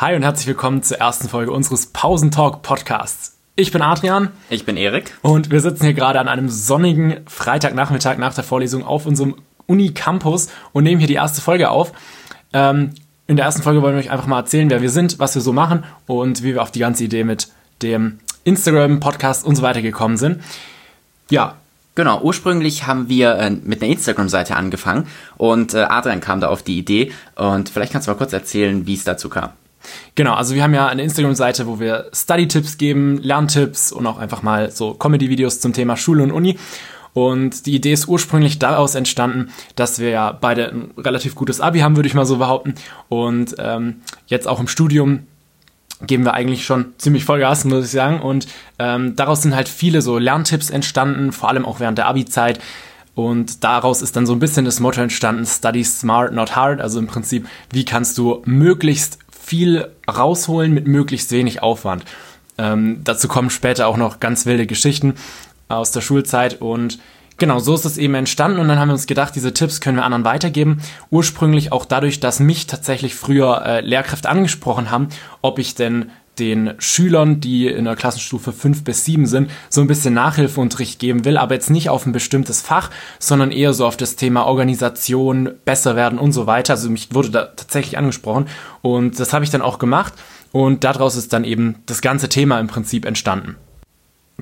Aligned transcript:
Hi 0.00 0.14
und 0.14 0.22
herzlich 0.22 0.46
willkommen 0.46 0.84
zur 0.84 0.98
ersten 0.98 1.28
Folge 1.28 1.50
unseres 1.50 1.86
Pausentalk 1.86 2.62
Podcasts. 2.62 3.36
Ich 3.56 3.72
bin 3.72 3.82
Adrian. 3.82 4.28
Ich 4.48 4.64
bin 4.64 4.76
Erik. 4.76 5.18
Und 5.22 5.50
wir 5.50 5.60
sitzen 5.60 5.86
hier 5.86 5.92
gerade 5.92 6.20
an 6.20 6.28
einem 6.28 6.48
sonnigen 6.48 7.16
Freitagnachmittag 7.26 8.16
nach 8.16 8.32
der 8.32 8.44
Vorlesung 8.44 8.84
auf 8.84 9.06
unserem 9.06 9.34
Uni-Campus 9.66 10.50
und 10.72 10.84
nehmen 10.84 11.00
hier 11.00 11.08
die 11.08 11.14
erste 11.14 11.40
Folge 11.40 11.70
auf. 11.70 11.90
Ähm, 12.52 12.92
in 13.26 13.34
der 13.34 13.44
ersten 13.44 13.62
Folge 13.62 13.82
wollen 13.82 13.96
wir 13.96 13.98
euch 13.98 14.12
einfach 14.12 14.28
mal 14.28 14.38
erzählen, 14.38 14.70
wer 14.70 14.82
wir 14.82 14.90
sind, 14.90 15.18
was 15.18 15.34
wir 15.34 15.42
so 15.42 15.52
machen 15.52 15.82
und 16.06 16.44
wie 16.44 16.54
wir 16.54 16.62
auf 16.62 16.70
die 16.70 16.78
ganze 16.78 17.02
Idee 17.02 17.24
mit 17.24 17.48
dem 17.82 18.20
Instagram, 18.44 19.00
Podcast 19.00 19.44
und 19.44 19.56
so 19.56 19.62
weiter 19.62 19.82
gekommen 19.82 20.16
sind. 20.16 20.44
Ja, 21.28 21.56
Genau, 21.96 22.20
ursprünglich 22.20 22.86
haben 22.86 23.08
wir 23.08 23.34
äh, 23.34 23.50
mit 23.50 23.82
einer 23.82 23.90
Instagram-Seite 23.90 24.54
angefangen 24.54 25.08
und 25.36 25.74
äh, 25.74 25.78
Adrian 25.78 26.20
kam 26.20 26.40
da 26.40 26.46
auf 26.46 26.62
die 26.62 26.78
Idee 26.78 27.10
und 27.34 27.70
vielleicht 27.70 27.90
kannst 27.90 28.06
du 28.06 28.12
mal 28.12 28.16
kurz 28.16 28.32
erzählen, 28.32 28.86
wie 28.86 28.94
es 28.94 29.02
dazu 29.02 29.28
kam. 29.28 29.50
Genau, 30.14 30.34
also 30.34 30.54
wir 30.54 30.62
haben 30.62 30.74
ja 30.74 30.86
eine 30.86 31.02
Instagram-Seite, 31.02 31.66
wo 31.66 31.80
wir 31.80 32.10
Study-Tipps 32.12 32.78
geben, 32.78 33.18
Lerntipps 33.22 33.92
und 33.92 34.06
auch 34.06 34.18
einfach 34.18 34.42
mal 34.42 34.70
so 34.70 34.94
Comedy-Videos 34.94 35.60
zum 35.60 35.72
Thema 35.72 35.96
Schule 35.96 36.22
und 36.22 36.32
Uni. 36.32 36.58
Und 37.14 37.66
die 37.66 37.74
Idee 37.74 37.92
ist 37.92 38.06
ursprünglich 38.06 38.58
daraus 38.58 38.94
entstanden, 38.94 39.50
dass 39.74 39.98
wir 39.98 40.10
ja 40.10 40.32
beide 40.32 40.68
ein 40.68 40.90
relativ 40.96 41.34
gutes 41.34 41.60
Abi 41.60 41.80
haben, 41.80 41.96
würde 41.96 42.06
ich 42.06 42.14
mal 42.14 42.26
so 42.26 42.36
behaupten. 42.36 42.74
Und 43.08 43.56
ähm, 43.58 43.96
jetzt 44.26 44.46
auch 44.46 44.60
im 44.60 44.68
Studium 44.68 45.26
geben 46.06 46.24
wir 46.24 46.34
eigentlich 46.34 46.64
schon 46.64 46.94
ziemlich 46.98 47.24
Vollgas, 47.24 47.64
muss 47.64 47.86
ich 47.86 47.90
sagen. 47.90 48.20
Und 48.20 48.46
ähm, 48.78 49.16
daraus 49.16 49.42
sind 49.42 49.56
halt 49.56 49.68
viele 49.68 50.00
so 50.02 50.18
Lerntipps 50.18 50.70
entstanden, 50.70 51.32
vor 51.32 51.48
allem 51.48 51.64
auch 51.64 51.80
während 51.80 51.98
der 51.98 52.06
Abi-Zeit. 52.06 52.60
Und 53.14 53.64
daraus 53.64 54.00
ist 54.00 54.14
dann 54.14 54.26
so 54.26 54.32
ein 54.32 54.38
bisschen 54.38 54.64
das 54.64 54.78
Motto 54.78 55.00
entstanden, 55.00 55.44
Study 55.44 55.82
Smart, 55.82 56.32
not 56.32 56.54
hard. 56.54 56.80
Also 56.80 57.00
im 57.00 57.08
Prinzip, 57.08 57.48
wie 57.72 57.84
kannst 57.84 58.16
du 58.16 58.42
möglichst 58.44 59.18
viel 59.48 59.88
rausholen 60.06 60.74
mit 60.74 60.86
möglichst 60.86 61.32
wenig 61.32 61.62
Aufwand. 61.62 62.04
Ähm, 62.58 63.00
dazu 63.02 63.28
kommen 63.28 63.48
später 63.48 63.86
auch 63.86 63.96
noch 63.96 64.20
ganz 64.20 64.44
wilde 64.44 64.66
Geschichten 64.66 65.14
aus 65.68 65.90
der 65.90 66.02
Schulzeit 66.02 66.60
und 66.60 66.98
genau, 67.38 67.58
so 67.58 67.74
ist 67.74 67.86
es 67.86 67.96
eben 67.96 68.14
entstanden 68.14 68.58
und 68.58 68.68
dann 68.68 68.78
haben 68.78 68.88
wir 68.88 68.92
uns 68.92 69.06
gedacht, 69.06 69.34
diese 69.34 69.54
Tipps 69.54 69.80
können 69.80 69.96
wir 69.96 70.04
anderen 70.04 70.24
weitergeben. 70.24 70.82
Ursprünglich 71.10 71.72
auch 71.72 71.86
dadurch, 71.86 72.20
dass 72.20 72.40
mich 72.40 72.66
tatsächlich 72.66 73.14
früher 73.14 73.64
äh, 73.64 73.80
Lehrkräfte 73.80 74.28
angesprochen 74.28 74.90
haben, 74.90 75.08
ob 75.40 75.58
ich 75.58 75.74
denn 75.74 76.10
den 76.38 76.74
Schülern, 76.78 77.40
die 77.40 77.66
in 77.66 77.84
der 77.84 77.96
Klassenstufe 77.96 78.52
5 78.52 78.84
bis 78.84 79.04
7 79.04 79.26
sind, 79.26 79.50
so 79.68 79.80
ein 79.80 79.86
bisschen 79.86 80.14
Nachhilfeunterricht 80.14 80.98
geben 80.98 81.24
will, 81.24 81.36
aber 81.36 81.54
jetzt 81.54 81.70
nicht 81.70 81.90
auf 81.90 82.06
ein 82.06 82.12
bestimmtes 82.12 82.62
Fach, 82.62 82.90
sondern 83.18 83.50
eher 83.50 83.72
so 83.72 83.86
auf 83.86 83.96
das 83.96 84.16
Thema 84.16 84.44
Organisation, 84.46 85.50
besser 85.64 85.96
werden 85.96 86.18
und 86.18 86.32
so 86.32 86.46
weiter. 86.46 86.74
Also 86.74 86.90
mich 86.90 87.14
wurde 87.14 87.30
da 87.30 87.44
tatsächlich 87.44 87.98
angesprochen 87.98 88.46
und 88.82 89.18
das 89.18 89.32
habe 89.32 89.44
ich 89.44 89.50
dann 89.50 89.62
auch 89.62 89.78
gemacht 89.78 90.14
und 90.52 90.84
daraus 90.84 91.16
ist 91.16 91.32
dann 91.32 91.44
eben 91.44 91.76
das 91.86 92.00
ganze 92.00 92.28
Thema 92.28 92.60
im 92.60 92.66
Prinzip 92.66 93.04
entstanden. 93.04 93.56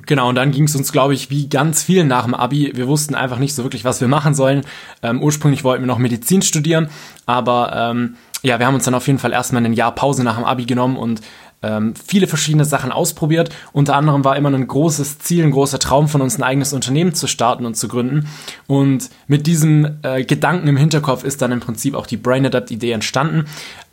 Genau, 0.05 0.29
und 0.29 0.35
dann 0.35 0.51
ging 0.51 0.65
es 0.65 0.75
uns, 0.75 0.91
glaube 0.91 1.15
ich, 1.15 1.31
wie 1.31 1.49
ganz 1.49 1.81
vielen 1.81 2.07
nach 2.07 2.25
dem 2.25 2.35
Abi. 2.35 2.71
Wir 2.75 2.87
wussten 2.87 3.15
einfach 3.15 3.39
nicht 3.39 3.55
so 3.55 3.63
wirklich, 3.63 3.83
was 3.83 3.99
wir 3.99 4.07
machen 4.07 4.35
sollen. 4.35 4.61
Ähm, 5.01 5.23
ursprünglich 5.23 5.63
wollten 5.63 5.83
wir 5.83 5.87
noch 5.87 5.97
Medizin 5.97 6.43
studieren, 6.43 6.89
aber 7.25 7.73
ähm, 7.75 8.15
ja, 8.43 8.59
wir 8.59 8.67
haben 8.67 8.75
uns 8.75 8.85
dann 8.85 8.93
auf 8.93 9.07
jeden 9.07 9.17
Fall 9.17 9.33
erstmal 9.33 9.65
ein 9.65 9.73
Jahr 9.73 9.93
Pause 9.95 10.23
nach 10.23 10.35
dem 10.35 10.45
Abi 10.45 10.65
genommen 10.65 10.97
und 10.97 11.21
ähm, 11.63 11.93
viele 11.95 12.27
verschiedene 12.27 12.65
Sachen 12.65 12.91
ausprobiert. 12.91 13.49
Unter 13.73 13.95
anderem 13.95 14.23
war 14.23 14.35
immer 14.35 14.49
ein 14.51 14.67
großes 14.67 15.19
Ziel, 15.19 15.43
ein 15.43 15.51
großer 15.51 15.79
Traum 15.79 16.07
von 16.07 16.21
uns, 16.21 16.37
ein 16.37 16.43
eigenes 16.43 16.73
Unternehmen 16.73 17.13
zu 17.13 17.27
starten 17.27 17.65
und 17.65 17.75
zu 17.75 17.87
gründen. 17.87 18.27
Und 18.67 19.09
mit 19.27 19.47
diesem 19.47 19.97
äh, 20.03 20.23
Gedanken 20.23 20.67
im 20.67 20.77
Hinterkopf 20.77 21.23
ist 21.23 21.41
dann 21.41 21.51
im 21.51 21.59
Prinzip 21.59 21.95
auch 21.95 22.05
die 22.05 22.17
Brain 22.17 22.45
Adapt 22.45 22.71
Idee 22.71 22.91
entstanden. 22.91 23.45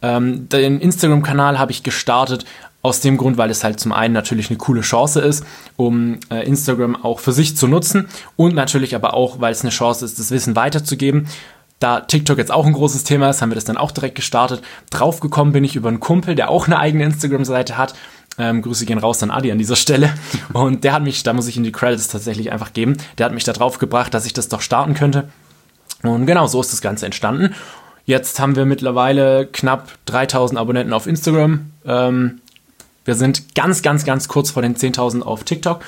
Ähm, 0.03 0.49
den 0.49 0.81
Instagram-Kanal 0.81 1.59
habe 1.59 1.73
ich 1.73 1.83
gestartet 1.83 2.45
aus 2.85 3.01
dem 3.01 3.17
Grund, 3.17 3.39
weil 3.39 3.51
es 3.51 3.65
halt 3.65 3.81
zum 3.81 3.93
einen 3.93 4.13
natürlich 4.13 4.51
eine 4.51 4.59
coole 4.59 4.83
Chance 4.83 5.23
ist, 5.23 5.47
um 5.77 6.19
äh, 6.31 6.47
Instagram 6.47 7.03
auch 7.03 7.19
für 7.19 7.33
sich 7.33 7.57
zu 7.57 7.67
nutzen 7.67 8.09
und 8.37 8.55
natürlich 8.55 8.95
aber 8.95 9.15
auch, 9.15 9.41
weil 9.41 9.53
es 9.53 9.63
eine 9.63 9.71
Chance 9.71 10.05
ist, 10.05 10.19
das 10.19 10.31
Wissen 10.31 10.55
weiterzugeben. 10.55 11.27
Da 11.81 12.01
TikTok 12.01 12.39
jetzt 12.39 12.53
auch 12.53 12.67
ein 12.67 12.73
großes 12.73 13.05
Thema 13.05 13.31
ist, 13.31 13.43
haben 13.43 13.51
wir 13.51 13.57
das 13.57 13.65
dann 13.65 13.77
auch 13.77 13.91
direkt 13.91 14.15
gestartet. 14.15 14.63
Draufgekommen 14.91 15.53
bin 15.53 15.65
ich 15.65 15.77
über 15.77 15.89
einen 15.89 16.01
Kumpel, 16.01 16.35
der 16.35 16.49
auch 16.49 16.67
eine 16.67 16.79
eigene 16.79 17.05
Instagram-Seite 17.05 17.77
hat. 17.77 17.95
Ähm, 18.39 18.63
Grüße 18.63 18.87
gehen 18.87 18.99
raus 18.99 19.23
an 19.23 19.31
Adi 19.31 19.53
an 19.53 19.59
dieser 19.59 19.77
Stelle. 19.77 20.13
Und 20.53 20.85
der 20.85 20.93
hat 20.93 21.03
mich, 21.03 21.23
da 21.23 21.33
muss 21.33 21.47
ich 21.47 21.57
ihm 21.57 21.65
die 21.65 21.73
Credits 21.73 22.09
tatsächlich 22.09 22.53
einfach 22.53 22.73
geben, 22.73 22.97
der 23.19 23.27
hat 23.27 23.35
mich 23.35 23.45
da 23.45 23.53
drauf 23.53 23.79
gebracht, 23.79 24.15
dass 24.15 24.27
ich 24.27 24.33
das 24.33 24.49
doch 24.49 24.61
starten 24.61 24.95
könnte. 24.95 25.29
Und 26.03 26.27
genau, 26.27 26.47
so 26.47 26.61
ist 26.61 26.73
das 26.73 26.81
Ganze 26.81 27.07
entstanden. 27.07 27.55
Jetzt 28.07 28.39
haben 28.39 28.57
wir 28.57 28.67
mittlerweile 28.67 29.47
knapp 29.47 29.93
3000 30.07 30.61
Abonnenten 30.61 30.93
auf 30.93 31.07
Instagram. 31.07 31.71
Ähm, 31.87 32.41
wir 33.05 33.15
sind 33.15 33.55
ganz, 33.55 33.83
ganz, 33.83 34.05
ganz 34.05 34.29
kurz 34.29 34.51
vor 34.51 34.63
den 34.63 34.77
10.000 34.77 35.23
auf 35.23 35.45
TikTok. 35.45 35.83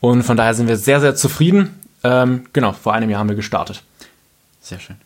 Und 0.00 0.22
von 0.22 0.36
daher 0.36 0.54
sind 0.54 0.68
wir 0.68 0.76
sehr, 0.76 1.00
sehr 1.00 1.14
zufrieden. 1.14 1.78
Ähm, 2.02 2.44
genau, 2.52 2.72
vor 2.72 2.92
einem 2.92 3.08
Jahr 3.08 3.20
haben 3.20 3.28
wir 3.28 3.36
gestartet. 3.36 3.82
Sehr 4.60 4.80
schön. 4.80 4.96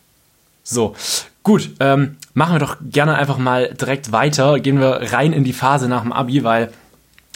So, 0.63 0.95
gut, 1.43 1.71
ähm, 1.79 2.17
machen 2.33 2.55
wir 2.55 2.59
doch 2.59 2.77
gerne 2.81 3.15
einfach 3.15 3.37
mal 3.37 3.73
direkt 3.73 4.11
weiter. 4.11 4.59
Gehen 4.59 4.79
wir 4.79 5.11
rein 5.13 5.33
in 5.33 5.43
die 5.43 5.53
Phase 5.53 5.87
nach 5.87 6.01
dem 6.01 6.13
Abi, 6.13 6.43
weil 6.43 6.71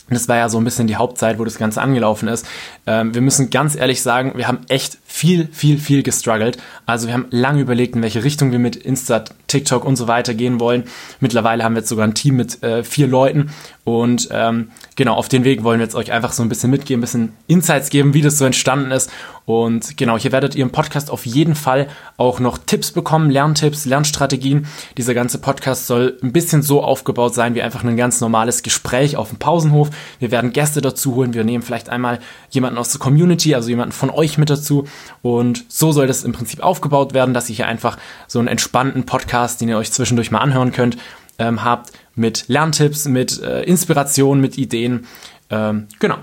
das 0.09 0.27
war 0.27 0.35
ja 0.35 0.49
so 0.49 0.57
ein 0.57 0.63
bisschen 0.63 0.87
die 0.87 0.97
Hauptzeit, 0.97 1.39
wo 1.39 1.45
das 1.45 1.57
Ganze 1.57 1.81
angelaufen 1.81 2.27
ist. 2.27 2.45
Ähm, 2.85 3.13
wir 3.13 3.21
müssen 3.21 3.49
ganz 3.49 3.75
ehrlich 3.75 4.01
sagen, 4.01 4.33
wir 4.35 4.47
haben 4.47 4.59
echt 4.67 4.97
viel, 5.05 5.47
viel, 5.51 5.77
viel 5.77 6.03
gestruggelt. 6.03 6.57
Also 6.85 7.07
wir 7.07 7.13
haben 7.13 7.27
lange 7.29 7.61
überlegt, 7.61 7.95
in 7.95 8.01
welche 8.01 8.23
Richtung 8.23 8.51
wir 8.51 8.59
mit 8.59 8.75
Insta, 8.75 9.23
TikTok 9.47 9.85
und 9.85 9.95
so 9.95 10.07
weiter 10.07 10.33
gehen 10.33 10.59
wollen. 10.59 10.83
Mittlerweile 11.19 11.63
haben 11.63 11.73
wir 11.73 11.79
jetzt 11.79 11.89
sogar 11.89 12.05
ein 12.05 12.15
Team 12.15 12.35
mit 12.35 12.61
äh, 12.63 12.83
vier 12.83 13.07
Leuten 13.07 13.51
und 13.85 14.29
ähm, 14.31 14.69
genau, 14.95 15.15
auf 15.15 15.27
den 15.27 15.43
Weg 15.43 15.63
wollen 15.63 15.79
wir 15.79 15.85
jetzt 15.85 15.95
euch 15.95 16.13
einfach 16.13 16.31
so 16.31 16.41
ein 16.41 16.47
bisschen 16.47 16.69
mitgeben, 16.69 16.99
ein 16.99 17.01
bisschen 17.01 17.33
Insights 17.47 17.89
geben, 17.89 18.13
wie 18.13 18.21
das 18.21 18.37
so 18.37 18.45
entstanden 18.45 18.91
ist. 18.91 19.11
Und 19.45 19.97
genau, 19.97 20.17
hier 20.17 20.31
werdet 20.31 20.55
ihr 20.55 20.63
im 20.63 20.71
Podcast 20.71 21.11
auf 21.11 21.25
jeden 21.25 21.55
Fall 21.55 21.89
auch 22.15 22.39
noch 22.39 22.57
Tipps 22.57 22.93
bekommen, 22.93 23.29
Lerntipps, 23.29 23.83
Lernstrategien. 23.83 24.67
Dieser 24.95 25.13
ganze 25.13 25.37
Podcast 25.37 25.87
soll 25.87 26.17
ein 26.23 26.31
bisschen 26.31 26.61
so 26.61 26.81
aufgebaut 26.81 27.35
sein 27.35 27.55
wie 27.55 27.61
einfach 27.61 27.83
ein 27.83 27.97
ganz 27.97 28.21
normales 28.21 28.63
Gespräch 28.63 29.17
auf 29.17 29.29
dem 29.29 29.39
Pausenhof. 29.39 29.89
Wir 30.19 30.31
werden 30.31 30.53
Gäste 30.53 30.79
dazu 30.79 31.15
holen, 31.15 31.33
wir 31.33 31.43
nehmen 31.43 31.61
vielleicht 31.61 31.89
einmal 31.89 32.19
jemanden 32.51 32.77
aus 32.77 32.89
der 32.89 32.99
Community, 32.99 33.53
also 33.53 33.67
jemanden 33.67 33.91
von 33.91 34.09
euch 34.09 34.37
mit 34.37 34.49
dazu. 34.49 34.85
Und 35.21 35.65
so 35.67 35.91
soll 35.91 36.07
das 36.07 36.23
im 36.23 36.31
Prinzip 36.31 36.61
aufgebaut 36.61 37.13
werden, 37.13 37.33
dass 37.33 37.49
ihr 37.49 37.57
hier 37.57 37.67
einfach 37.67 37.97
so 38.27 38.39
einen 38.39 38.47
entspannten 38.47 39.05
Podcast, 39.05 39.59
den 39.59 39.67
ihr 39.67 39.77
euch 39.77 39.91
zwischendurch 39.91 40.31
mal 40.31 40.39
anhören 40.39 40.71
könnt, 40.71 40.95
ähm, 41.39 41.63
habt 41.63 41.91
mit 42.15 42.45
Lerntipps, 42.47 43.05
mit 43.05 43.41
äh, 43.41 43.63
Inspiration, 43.63 44.39
mit 44.39 44.57
Ideen. 44.57 45.07
Ähm, 45.49 45.87
genau. 45.99 46.17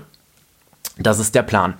Das 0.97 1.19
ist 1.19 1.35
der 1.35 1.43
Plan. 1.43 1.75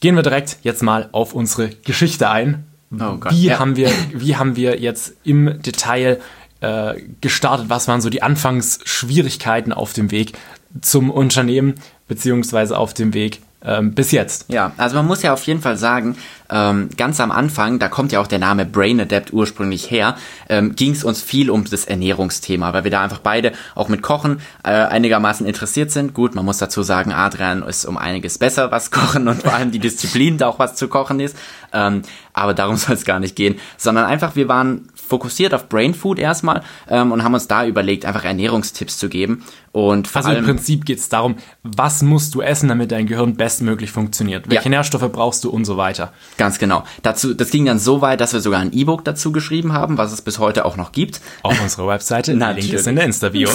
Gehen 0.00 0.16
wir 0.16 0.22
direkt 0.22 0.58
jetzt 0.62 0.82
mal 0.82 1.08
auf 1.12 1.34
unsere 1.34 1.68
Geschichte 1.68 2.28
ein. 2.30 2.66
Oh 2.92 3.18
wie, 3.30 3.46
ja. 3.46 3.58
haben 3.58 3.76
wir, 3.76 3.90
wie 4.12 4.36
haben 4.36 4.56
wir 4.56 4.80
jetzt 4.80 5.14
im 5.24 5.62
Detail 5.62 6.20
äh, 6.60 6.94
gestartet? 7.20 7.68
Was 7.68 7.88
waren 7.88 8.00
so 8.00 8.10
die 8.10 8.22
Anfangsschwierigkeiten 8.22 9.72
auf 9.72 9.92
dem 9.92 10.10
Weg 10.10 10.32
zum 10.80 11.10
Unternehmen, 11.10 11.74
beziehungsweise 12.08 12.78
auf 12.78 12.94
dem 12.94 13.14
Weg 13.14 13.40
ähm, 13.64 13.94
bis 13.94 14.12
jetzt. 14.12 14.46
Ja, 14.48 14.72
also 14.76 14.96
man 14.96 15.06
muss 15.06 15.22
ja 15.22 15.32
auf 15.32 15.44
jeden 15.44 15.60
Fall 15.60 15.76
sagen, 15.76 16.16
ähm, 16.50 16.90
ganz 16.96 17.20
am 17.20 17.30
Anfang, 17.30 17.78
da 17.78 17.88
kommt 17.88 18.12
ja 18.12 18.20
auch 18.20 18.26
der 18.26 18.38
Name 18.38 18.66
Brain 18.66 19.00
Adapt 19.00 19.32
ursprünglich 19.32 19.90
her, 19.90 20.16
ähm, 20.48 20.76
ging 20.76 20.92
es 20.92 21.02
uns 21.02 21.22
viel 21.22 21.50
um 21.50 21.64
das 21.64 21.86
Ernährungsthema, 21.86 22.72
weil 22.72 22.84
wir 22.84 22.90
da 22.90 23.00
einfach 23.00 23.20
beide 23.20 23.52
auch 23.74 23.88
mit 23.88 24.02
Kochen 24.02 24.40
äh, 24.62 24.70
einigermaßen 24.70 25.46
interessiert 25.46 25.90
sind. 25.90 26.12
Gut, 26.12 26.34
man 26.34 26.44
muss 26.44 26.58
dazu 26.58 26.82
sagen, 26.82 27.12
Adrian 27.12 27.62
ist 27.62 27.86
um 27.86 27.96
einiges 27.96 28.38
besser, 28.38 28.70
was 28.70 28.90
Kochen 28.90 29.26
und 29.28 29.42
vor 29.42 29.54
allem 29.54 29.70
die 29.70 29.78
Disziplin, 29.78 30.38
da 30.38 30.48
auch 30.48 30.58
was 30.58 30.74
zu 30.74 30.88
kochen 30.88 31.18
ist. 31.20 31.36
Ähm, 31.72 32.02
aber 32.34 32.52
darum 32.52 32.76
soll 32.76 32.94
es 32.94 33.04
gar 33.04 33.20
nicht 33.20 33.36
gehen, 33.36 33.56
sondern 33.78 34.04
einfach, 34.04 34.36
wir 34.36 34.48
waren 34.48 34.88
fokussiert 35.06 35.54
auf 35.54 35.68
Brain 35.68 35.94
Food 35.94 36.18
erstmal 36.18 36.62
ähm, 36.88 37.12
und 37.12 37.22
haben 37.22 37.34
uns 37.34 37.48
da 37.48 37.66
überlegt, 37.66 38.04
einfach 38.04 38.24
Ernährungstipps 38.24 38.98
zu 38.98 39.08
geben. 39.08 39.44
Und 39.72 40.14
also 40.14 40.30
im 40.30 40.44
Prinzip 40.44 40.84
geht 40.84 40.98
es 40.98 41.08
darum, 41.08 41.34
was 41.64 42.02
musst 42.02 42.34
du 42.36 42.40
essen, 42.40 42.68
damit 42.68 42.92
dein 42.92 43.06
Gehirn 43.06 43.34
bestmöglich 43.34 43.90
funktioniert? 43.90 44.48
Welche 44.48 44.64
ja. 44.64 44.70
Nährstoffe 44.70 45.10
brauchst 45.10 45.42
du 45.42 45.50
und 45.50 45.64
so 45.64 45.76
weiter? 45.76 46.12
Ganz 46.36 46.60
genau. 46.60 46.84
Dazu, 47.02 47.34
das 47.34 47.50
ging 47.50 47.64
dann 47.64 47.80
so 47.80 48.00
weit, 48.00 48.20
dass 48.20 48.32
wir 48.32 48.40
sogar 48.40 48.60
ein 48.60 48.72
E-Book 48.72 49.04
dazu 49.04 49.32
geschrieben 49.32 49.72
haben, 49.72 49.98
was 49.98 50.12
es 50.12 50.22
bis 50.22 50.38
heute 50.38 50.64
auch 50.64 50.76
noch 50.76 50.92
gibt. 50.92 51.20
Auf 51.42 51.60
unserer 51.60 51.88
Webseite. 51.88 52.34
Na, 52.34 52.52
Link 52.52 52.72
ist 52.72 52.86
in 52.86 52.94
der 52.94 53.04
Insta-Bio. 53.04 53.50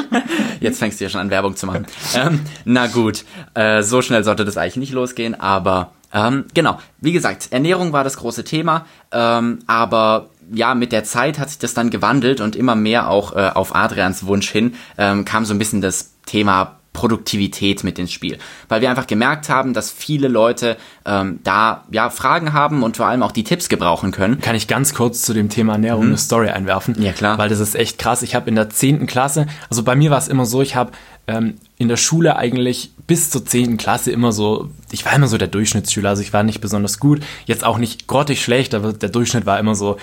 Jetzt 0.60 0.78
fängst 0.78 1.00
du 1.00 1.04
ja 1.04 1.10
schon 1.10 1.22
an, 1.22 1.30
Werbung 1.30 1.56
zu 1.56 1.66
machen. 1.66 1.86
ähm, 2.14 2.40
na 2.64 2.86
gut, 2.86 3.24
äh, 3.54 3.82
so 3.82 4.02
schnell 4.02 4.22
sollte 4.22 4.44
das 4.44 4.58
eigentlich 4.58 4.76
nicht 4.76 4.92
losgehen, 4.92 5.38
aber 5.38 5.92
ähm, 6.14 6.44
genau, 6.54 6.78
wie 7.00 7.12
gesagt, 7.12 7.48
Ernährung 7.50 7.92
war 7.92 8.04
das 8.04 8.16
große 8.18 8.44
Thema, 8.44 8.86
ähm, 9.10 9.58
aber 9.66 10.30
ja, 10.52 10.74
mit 10.74 10.92
der 10.92 11.04
Zeit 11.04 11.38
hat 11.38 11.50
sich 11.50 11.58
das 11.58 11.74
dann 11.74 11.90
gewandelt 11.90 12.40
und 12.40 12.56
immer 12.56 12.74
mehr 12.74 13.08
auch 13.08 13.34
äh, 13.34 13.50
auf 13.54 13.74
Adrians 13.74 14.26
Wunsch 14.26 14.50
hin 14.50 14.74
ähm, 14.98 15.24
kam 15.24 15.44
so 15.44 15.54
ein 15.54 15.58
bisschen 15.58 15.80
das 15.80 16.12
Thema 16.26 16.76
Produktivität 16.94 17.84
mit 17.84 17.98
ins 17.98 18.12
Spiel. 18.12 18.38
Weil 18.68 18.80
wir 18.80 18.88
einfach 18.88 19.06
gemerkt 19.06 19.50
haben, 19.50 19.74
dass 19.74 19.90
viele 19.90 20.28
Leute 20.28 20.78
ähm, 21.04 21.40
da 21.42 21.84
ja 21.90 22.08
Fragen 22.08 22.54
haben 22.54 22.82
und 22.82 22.96
vor 22.96 23.06
allem 23.06 23.22
auch 23.22 23.32
die 23.32 23.44
Tipps 23.44 23.68
gebrauchen 23.68 24.12
können. 24.12 24.40
Kann 24.40 24.54
ich 24.54 24.68
ganz 24.68 24.94
kurz 24.94 25.22
zu 25.22 25.34
dem 25.34 25.50
Thema 25.50 25.72
Ernährung 25.72 26.04
mhm. 26.04 26.10
eine 26.10 26.18
Story 26.18 26.48
einwerfen? 26.48 26.94
Ja, 27.02 27.12
klar. 27.12 27.36
Weil 27.36 27.48
das 27.48 27.58
ist 27.58 27.74
echt 27.74 27.98
krass. 27.98 28.22
Ich 28.22 28.34
habe 28.34 28.48
in 28.48 28.54
der 28.54 28.70
zehnten 28.70 29.06
Klasse, 29.06 29.46
also 29.68 29.82
bei 29.82 29.96
mir 29.96 30.10
war 30.10 30.18
es 30.18 30.28
immer 30.28 30.46
so, 30.46 30.62
ich 30.62 30.76
habe 30.76 30.92
ähm, 31.26 31.54
in 31.78 31.88
der 31.88 31.96
Schule 31.96 32.36
eigentlich 32.36 32.92
bis 33.06 33.30
zur 33.30 33.44
zehnten 33.44 33.76
Klasse 33.76 34.10
immer 34.12 34.32
so, 34.32 34.70
ich 34.90 35.04
war 35.04 35.12
immer 35.14 35.26
so 35.26 35.36
der 35.36 35.48
Durchschnittsschüler, 35.48 36.10
also 36.10 36.22
ich 36.22 36.32
war 36.32 36.42
nicht 36.42 36.60
besonders 36.60 37.00
gut, 37.00 37.22
jetzt 37.44 37.64
auch 37.64 37.78
nicht 37.78 38.06
grottig 38.06 38.42
schlecht, 38.42 38.74
aber 38.74 38.92
der 38.92 39.08
Durchschnitt 39.08 39.46
war 39.46 39.58
immer 39.58 39.74
so 39.74 39.96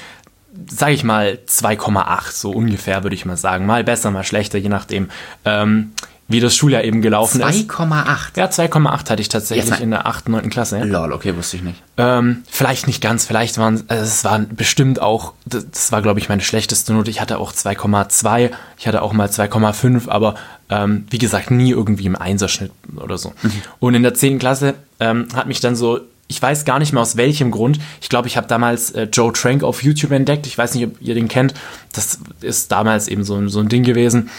sage 0.69 0.93
ich 0.93 1.03
mal 1.03 1.39
2,8 1.47 2.31
so 2.31 2.51
ungefähr 2.51 3.03
würde 3.03 3.15
ich 3.15 3.25
mal 3.25 3.37
sagen 3.37 3.65
mal 3.65 3.83
besser 3.83 4.11
mal 4.11 4.23
schlechter 4.23 4.57
je 4.57 4.69
nachdem 4.69 5.09
ähm, 5.45 5.91
wie 6.31 6.39
das 6.39 6.55
Schuljahr 6.55 6.83
eben 6.83 7.01
gelaufen 7.01 7.41
2, 7.41 7.49
ist. 7.49 7.69
2,8? 7.69 8.37
Ja, 8.37 8.45
2,8 8.45 9.09
hatte 9.09 9.21
ich 9.21 9.29
tatsächlich 9.29 9.79
in 9.81 9.91
der 9.91 10.07
8., 10.07 10.29
9. 10.29 10.49
Klasse. 10.49 10.77
Ja. 10.77 10.85
Lol, 10.85 11.11
okay, 11.11 11.35
wusste 11.35 11.57
ich 11.57 11.63
nicht. 11.63 11.81
Ähm, 11.97 12.43
vielleicht 12.49 12.87
nicht 12.87 13.01
ganz, 13.01 13.25
vielleicht 13.25 13.57
waren 13.57 13.83
also 13.87 14.03
es 14.03 14.23
waren 14.23 14.55
bestimmt 14.55 15.01
auch, 15.01 15.33
das 15.45 15.91
war 15.91 16.01
glaube 16.01 16.19
ich 16.19 16.29
meine 16.29 16.41
schlechteste 16.41 16.93
Note. 16.93 17.11
Ich 17.11 17.21
hatte 17.21 17.37
auch 17.37 17.53
2,2, 17.53 18.51
ich 18.77 18.87
hatte 18.87 19.01
auch 19.01 19.13
mal 19.13 19.27
2,5, 19.27 20.09
aber 20.09 20.35
ähm, 20.69 21.05
wie 21.09 21.17
gesagt, 21.17 21.51
nie 21.51 21.71
irgendwie 21.71 22.05
im 22.05 22.15
Einserschnitt 22.15 22.71
oder 22.95 23.17
so. 23.17 23.33
Mhm. 23.41 23.51
Und 23.79 23.93
in 23.95 24.03
der 24.03 24.13
10. 24.13 24.39
Klasse 24.39 24.75
ähm, 24.99 25.27
hat 25.35 25.47
mich 25.47 25.59
dann 25.59 25.75
so 25.75 25.99
ich 26.31 26.41
weiß 26.41 26.63
gar 26.63 26.79
nicht 26.79 26.93
mehr 26.93 27.01
aus 27.01 27.17
welchem 27.17 27.51
Grund. 27.51 27.79
Ich 28.01 28.07
glaube, 28.07 28.29
ich 28.29 28.37
habe 28.37 28.47
damals 28.47 28.91
äh, 28.91 29.03
Joe 29.11 29.33
Trank 29.33 29.63
auf 29.63 29.83
YouTube 29.83 30.11
entdeckt. 30.11 30.47
Ich 30.47 30.57
weiß 30.57 30.73
nicht, 30.75 30.85
ob 30.85 31.01
ihr 31.01 31.13
den 31.13 31.27
kennt. 31.27 31.53
Das 31.91 32.19
ist 32.39 32.71
damals 32.71 33.09
eben 33.09 33.25
so, 33.25 33.47
so 33.49 33.59
ein 33.59 33.67
Ding 33.67 33.83
gewesen. 33.83 34.29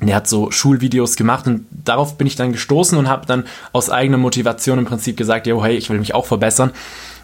Der 0.00 0.16
hat 0.16 0.26
so 0.26 0.50
Schulvideos 0.50 1.14
gemacht 1.14 1.46
und 1.46 1.64
darauf 1.70 2.18
bin 2.18 2.26
ich 2.26 2.34
dann 2.34 2.50
gestoßen 2.50 2.98
und 2.98 3.08
habe 3.08 3.24
dann 3.24 3.44
aus 3.72 3.88
eigener 3.88 4.18
Motivation 4.18 4.80
im 4.80 4.84
Prinzip 4.84 5.16
gesagt, 5.16 5.46
yo, 5.46 5.62
hey, 5.62 5.76
ich 5.76 5.88
will 5.90 6.00
mich 6.00 6.12
auch 6.12 6.26
verbessern. 6.26 6.72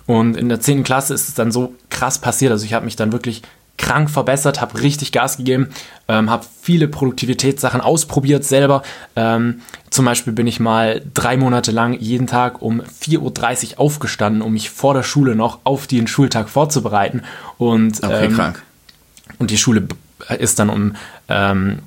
Und 0.07 0.37
in 0.37 0.49
der 0.49 0.61
10. 0.61 0.85
Klasse 0.85 1.13
ist 1.13 1.29
es 1.29 1.35
dann 1.35 1.51
so 1.51 1.75
krass 1.91 2.21
passiert. 2.21 2.53
Also 2.53 2.65
ich 2.65 2.75
habe 2.75 2.85
mich 2.85 2.95
dann 2.95 3.11
wirklich 3.11 3.43
krank 3.79 4.11
verbessert, 4.11 4.61
habe 4.61 4.83
richtig 4.83 5.13
Gas 5.13 5.39
gegeben, 5.39 5.69
ähm, 6.09 6.29
habe 6.29 6.45
viele 6.61 6.89
Produktivitätssachen 6.89 7.81
ausprobiert 7.81 8.45
selber. 8.45 8.83
Ähm, 9.17 9.63
zum 9.89 10.05
Beispiel 10.05 10.33
bin 10.33 10.47
ich 10.47 10.61
mal 10.61 11.03
drei 11.15 11.37
Monate 11.37 11.71
lang 11.71 11.95
jeden 11.95 12.27
Tag 12.27 12.61
um 12.61 12.83
4.30 12.83 13.73
Uhr 13.73 13.81
aufgestanden, 13.81 14.43
um 14.43 14.53
mich 14.53 14.71
vor 14.71 14.95
der 14.95 15.03
Schule 15.03 15.35
noch 15.35 15.61
auf 15.65 15.87
den 15.87 16.07
Schultag 16.07 16.49
vorzubereiten. 16.49 17.23
Und, 17.57 18.03
okay, 18.03 18.27
ähm, 18.27 18.35
krank. 18.35 18.63
Und 19.39 19.51
die 19.51 19.59
Schule 19.59 19.87
ist 20.39 20.59
dann 20.59 20.69
um 20.69 20.97
ähm, 21.29 21.79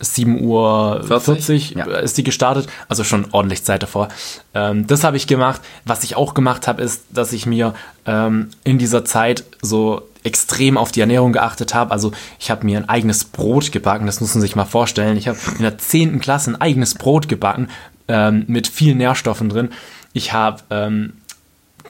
7 0.00 0.42
Uhr 0.42 1.04
40, 1.06 1.24
40 1.24 1.70
ja. 1.70 1.84
ist 1.98 2.18
die 2.18 2.24
gestartet, 2.24 2.68
also 2.88 3.04
schon 3.04 3.26
ordentlich 3.32 3.64
Zeit 3.64 3.82
davor. 3.82 4.08
Ähm, 4.54 4.86
das 4.86 5.04
habe 5.04 5.16
ich 5.16 5.26
gemacht. 5.26 5.60
Was 5.84 6.04
ich 6.04 6.16
auch 6.16 6.34
gemacht 6.34 6.66
habe, 6.66 6.82
ist, 6.82 7.04
dass 7.10 7.32
ich 7.32 7.46
mir 7.46 7.74
ähm, 8.06 8.50
in 8.64 8.78
dieser 8.78 9.04
Zeit 9.04 9.44
so 9.62 10.02
extrem 10.24 10.76
auf 10.76 10.90
die 10.90 11.00
Ernährung 11.00 11.32
geachtet 11.32 11.74
habe. 11.74 11.92
Also 11.92 12.12
ich 12.40 12.50
habe 12.50 12.64
mir 12.64 12.78
ein 12.78 12.88
eigenes 12.88 13.24
Brot 13.24 13.70
gebacken, 13.70 14.06
das 14.06 14.20
muss 14.20 14.34
man 14.34 14.42
sich 14.42 14.56
mal 14.56 14.64
vorstellen. 14.64 15.16
Ich 15.16 15.28
habe 15.28 15.38
in 15.56 15.62
der 15.62 15.78
10. 15.78 16.18
Klasse 16.20 16.50
ein 16.50 16.60
eigenes 16.60 16.94
Brot 16.94 17.28
gebacken 17.28 17.68
ähm, 18.08 18.44
mit 18.48 18.66
vielen 18.66 18.98
Nährstoffen 18.98 19.48
drin. 19.48 19.68
Ich 20.12 20.32
habe 20.32 20.62
ähm, 20.70 21.14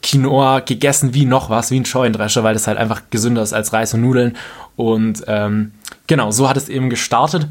Quinoa 0.02 0.60
gegessen 0.60 1.14
wie 1.14 1.24
noch 1.24 1.48
was, 1.48 1.70
wie 1.70 1.80
ein 1.80 1.86
Scheuendrescher, 1.86 2.42
weil 2.42 2.54
das 2.54 2.66
halt 2.66 2.76
einfach 2.76 3.02
gesünder 3.10 3.42
ist 3.42 3.52
als 3.52 3.72
Reis 3.72 3.94
und 3.94 4.02
Nudeln. 4.02 4.36
Und 4.76 5.24
ähm, 5.28 5.72
genau, 6.06 6.30
so 6.30 6.48
hat 6.48 6.56
es 6.56 6.68
eben 6.68 6.90
gestartet. 6.90 7.48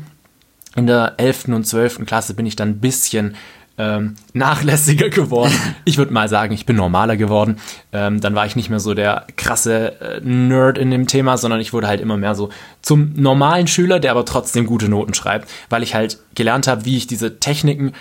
In 0.76 0.88
der 0.88 1.14
11. 1.18 1.50
und 1.50 1.66
12. 1.66 2.06
Klasse 2.06 2.34
bin 2.34 2.46
ich 2.46 2.56
dann 2.56 2.70
ein 2.70 2.80
bisschen 2.80 3.36
ähm, 3.78 4.16
nachlässiger 4.34 5.10
geworden. 5.10 5.54
Ich 5.86 5.98
würde 5.98 6.14
mal 6.14 6.30
sagen, 6.30 6.54
ich 6.54 6.66
bin 6.66 6.78
normaler 6.78 7.18
geworden. 7.18 7.58
Ähm, 7.92 8.22
dann 8.22 8.36
war 8.36 8.46
ich 8.46 8.56
nicht 8.56 8.70
mehr 8.70 8.80
so 8.80 8.94
der 8.94 9.28
krasse 9.36 10.00
äh, 10.00 10.22
Nerd 10.22 10.78
in 10.78 10.92
dem 10.92 11.08
Thema, 11.08 11.38
sondern 11.38 11.60
ich 11.60 11.74
wurde 11.74 11.88
halt 11.88 12.00
immer 12.00 12.16
mehr 12.16 12.36
so 12.36 12.50
zum 12.82 13.14
normalen 13.16 13.68
Schüler, 13.68 14.00
der 14.00 14.12
aber 14.12 14.24
trotzdem 14.24 14.66
gute 14.66 14.88
Noten 14.88 15.14
schreibt, 15.14 15.50
weil 15.70 15.84
ich 15.84 15.94
halt 15.94 16.20
gelernt 16.36 16.68
habe, 16.68 16.86
wie 16.86 16.96
ich 16.96 17.08
diese 17.08 17.40
Techniken 17.40 17.94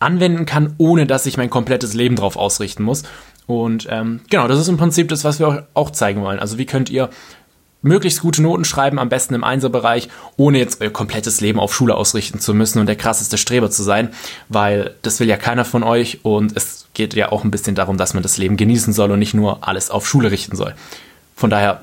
anwenden 0.00 0.44
kann, 0.44 0.74
ohne 0.78 1.06
dass 1.06 1.26
ich 1.26 1.36
mein 1.36 1.50
komplettes 1.50 1.94
Leben 1.94 2.16
drauf 2.16 2.36
ausrichten 2.36 2.82
muss. 2.82 3.04
Und 3.46 3.86
ähm, 3.90 4.20
genau, 4.30 4.48
das 4.48 4.58
ist 4.58 4.68
im 4.68 4.76
Prinzip 4.76 5.08
das, 5.08 5.24
was 5.24 5.38
wir 5.38 5.48
euch 5.48 5.62
auch 5.74 5.90
zeigen 5.90 6.22
wollen. 6.22 6.38
Also 6.38 6.58
wie 6.58 6.66
könnt 6.66 6.90
ihr 6.90 7.10
möglichst 7.82 8.20
gute 8.20 8.42
Noten 8.42 8.64
schreiben, 8.64 8.98
am 8.98 9.08
besten 9.08 9.34
im 9.34 9.44
Einserbereich, 9.44 10.08
ohne 10.36 10.58
jetzt 10.58 10.80
euer 10.80 10.90
komplettes 10.90 11.40
Leben 11.40 11.60
auf 11.60 11.74
Schule 11.74 11.94
ausrichten 11.94 12.40
zu 12.40 12.54
müssen 12.54 12.78
und 12.78 12.86
der 12.86 12.96
krasseste 12.96 13.38
Streber 13.38 13.70
zu 13.70 13.82
sein, 13.82 14.10
weil 14.48 14.94
das 15.02 15.20
will 15.20 15.28
ja 15.28 15.36
keiner 15.36 15.64
von 15.64 15.82
euch 15.82 16.20
und 16.24 16.56
es 16.56 16.86
geht 16.94 17.14
ja 17.14 17.32
auch 17.32 17.44
ein 17.44 17.50
bisschen 17.50 17.74
darum, 17.74 17.96
dass 17.96 18.14
man 18.14 18.22
das 18.22 18.38
Leben 18.38 18.56
genießen 18.56 18.92
soll 18.92 19.10
und 19.10 19.18
nicht 19.18 19.34
nur 19.34 19.66
alles 19.66 19.90
auf 19.90 20.06
Schule 20.06 20.30
richten 20.30 20.56
soll. 20.56 20.74
Von 21.36 21.50
daher, 21.50 21.80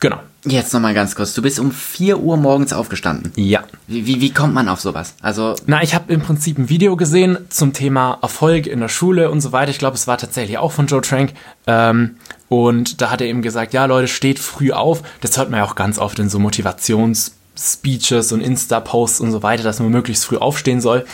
genau. 0.00 0.18
Jetzt 0.44 0.72
nochmal 0.72 0.94
ganz 0.94 1.14
kurz. 1.14 1.34
Du 1.34 1.42
bist 1.42 1.58
um 1.58 1.72
4 1.72 2.20
Uhr 2.20 2.36
morgens 2.36 2.72
aufgestanden. 2.72 3.32
Ja. 3.36 3.64
Wie, 3.86 4.06
wie, 4.06 4.20
wie 4.20 4.32
kommt 4.32 4.54
man 4.54 4.68
auf 4.68 4.80
sowas? 4.80 5.14
Also. 5.20 5.56
Na, 5.66 5.82
ich 5.82 5.94
habe 5.94 6.12
im 6.12 6.20
Prinzip 6.20 6.58
ein 6.58 6.68
Video 6.68 6.96
gesehen 6.96 7.38
zum 7.48 7.72
Thema 7.72 8.18
Erfolg 8.22 8.66
in 8.66 8.80
der 8.80 8.88
Schule 8.88 9.30
und 9.30 9.40
so 9.40 9.52
weiter. 9.52 9.70
Ich 9.70 9.78
glaube, 9.78 9.96
es 9.96 10.06
war 10.06 10.16
tatsächlich 10.16 10.58
auch 10.58 10.72
von 10.72 10.86
Joe 10.86 11.00
Trank. 11.00 11.32
Ähm, 11.66 12.16
und 12.48 13.00
da 13.00 13.10
hat 13.10 13.20
er 13.20 13.26
eben 13.26 13.42
gesagt, 13.42 13.74
ja 13.74 13.84
Leute, 13.84 14.08
steht 14.08 14.38
früh 14.38 14.72
auf. 14.72 15.02
Das 15.20 15.36
hört 15.36 15.50
man 15.50 15.58
ja 15.60 15.66
auch 15.66 15.74
ganz 15.74 15.98
oft 15.98 16.18
in 16.18 16.28
so 16.28 16.38
Motivationsspeeches 16.38 18.32
und 18.32 18.40
Insta-Posts 18.40 19.20
und 19.20 19.32
so 19.32 19.42
weiter, 19.42 19.62
dass 19.62 19.80
man 19.80 19.90
möglichst 19.90 20.24
früh 20.24 20.36
aufstehen 20.36 20.80
soll. 20.80 21.04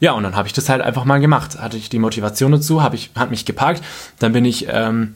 Ja, 0.00 0.12
und 0.12 0.22
dann 0.22 0.36
habe 0.36 0.48
ich 0.48 0.54
das 0.54 0.70
halt 0.70 0.80
einfach 0.80 1.04
mal 1.04 1.18
gemacht. 1.18 1.58
Hatte 1.58 1.76
ich 1.76 1.90
die 1.90 1.98
Motivation 1.98 2.52
dazu, 2.52 2.82
habe 2.82 2.96
ich, 2.96 3.10
hat 3.14 3.30
mich 3.30 3.44
geparkt. 3.44 3.82
Dann 4.18 4.32
bin 4.32 4.46
ich 4.46 4.66
ähm, 4.70 5.14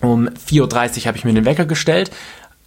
um 0.00 0.28
4.30 0.28 1.00
Uhr 1.00 1.06
habe 1.06 1.18
ich 1.18 1.24
mir 1.24 1.34
den 1.34 1.44
Wecker 1.44 1.66
gestellt, 1.66 2.10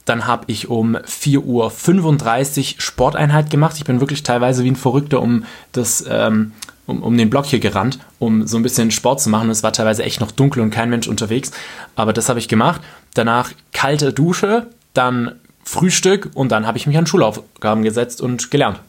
dann 0.10 0.26
habe 0.26 0.46
ich 0.48 0.70
um 0.70 0.96
4.35 0.96 1.46
Uhr 1.46 2.82
Sporteinheit 2.82 3.52
gemacht. 3.52 3.76
Ich 3.78 3.86
bin 3.86 4.00
wirklich 4.00 4.24
teilweise 4.24 4.64
wie 4.64 4.72
ein 4.72 4.76
Verrückter 4.76 5.22
um 5.22 5.46
das, 5.72 6.04
ähm, 6.10 6.54
um, 6.88 7.04
um 7.04 7.16
den 7.16 7.30
Block 7.30 7.46
hier 7.46 7.60
gerannt, 7.60 8.00
um 8.18 8.48
so 8.48 8.58
ein 8.58 8.64
bisschen 8.64 8.90
Sport 8.90 9.22
zu 9.22 9.30
machen. 9.30 9.52
es 9.52 9.62
war 9.62 9.72
teilweise 9.72 10.04
echt 10.04 10.20
noch 10.20 10.32
dunkel 10.32 10.64
und 10.64 10.72
kein 10.72 10.90
Mensch 10.90 11.08
unterwegs. 11.08 11.52
Aber 11.96 12.12
das 12.12 12.28
habe 12.28 12.40
ich 12.40 12.48
gemacht. 12.48 12.82
Danach 13.14 13.52
kalte 13.72 14.12
Dusche, 14.12 14.68
dann 14.94 15.36
Frühstück 15.64 16.32
und 16.34 16.52
dann 16.52 16.66
habe 16.66 16.80
ich 16.80 16.88
mich 16.88 16.98
an 16.98 17.06
Schulaufgaben 17.06 17.84
gesetzt 17.84 18.20
und 18.20 18.50
gelernt. 18.50 18.80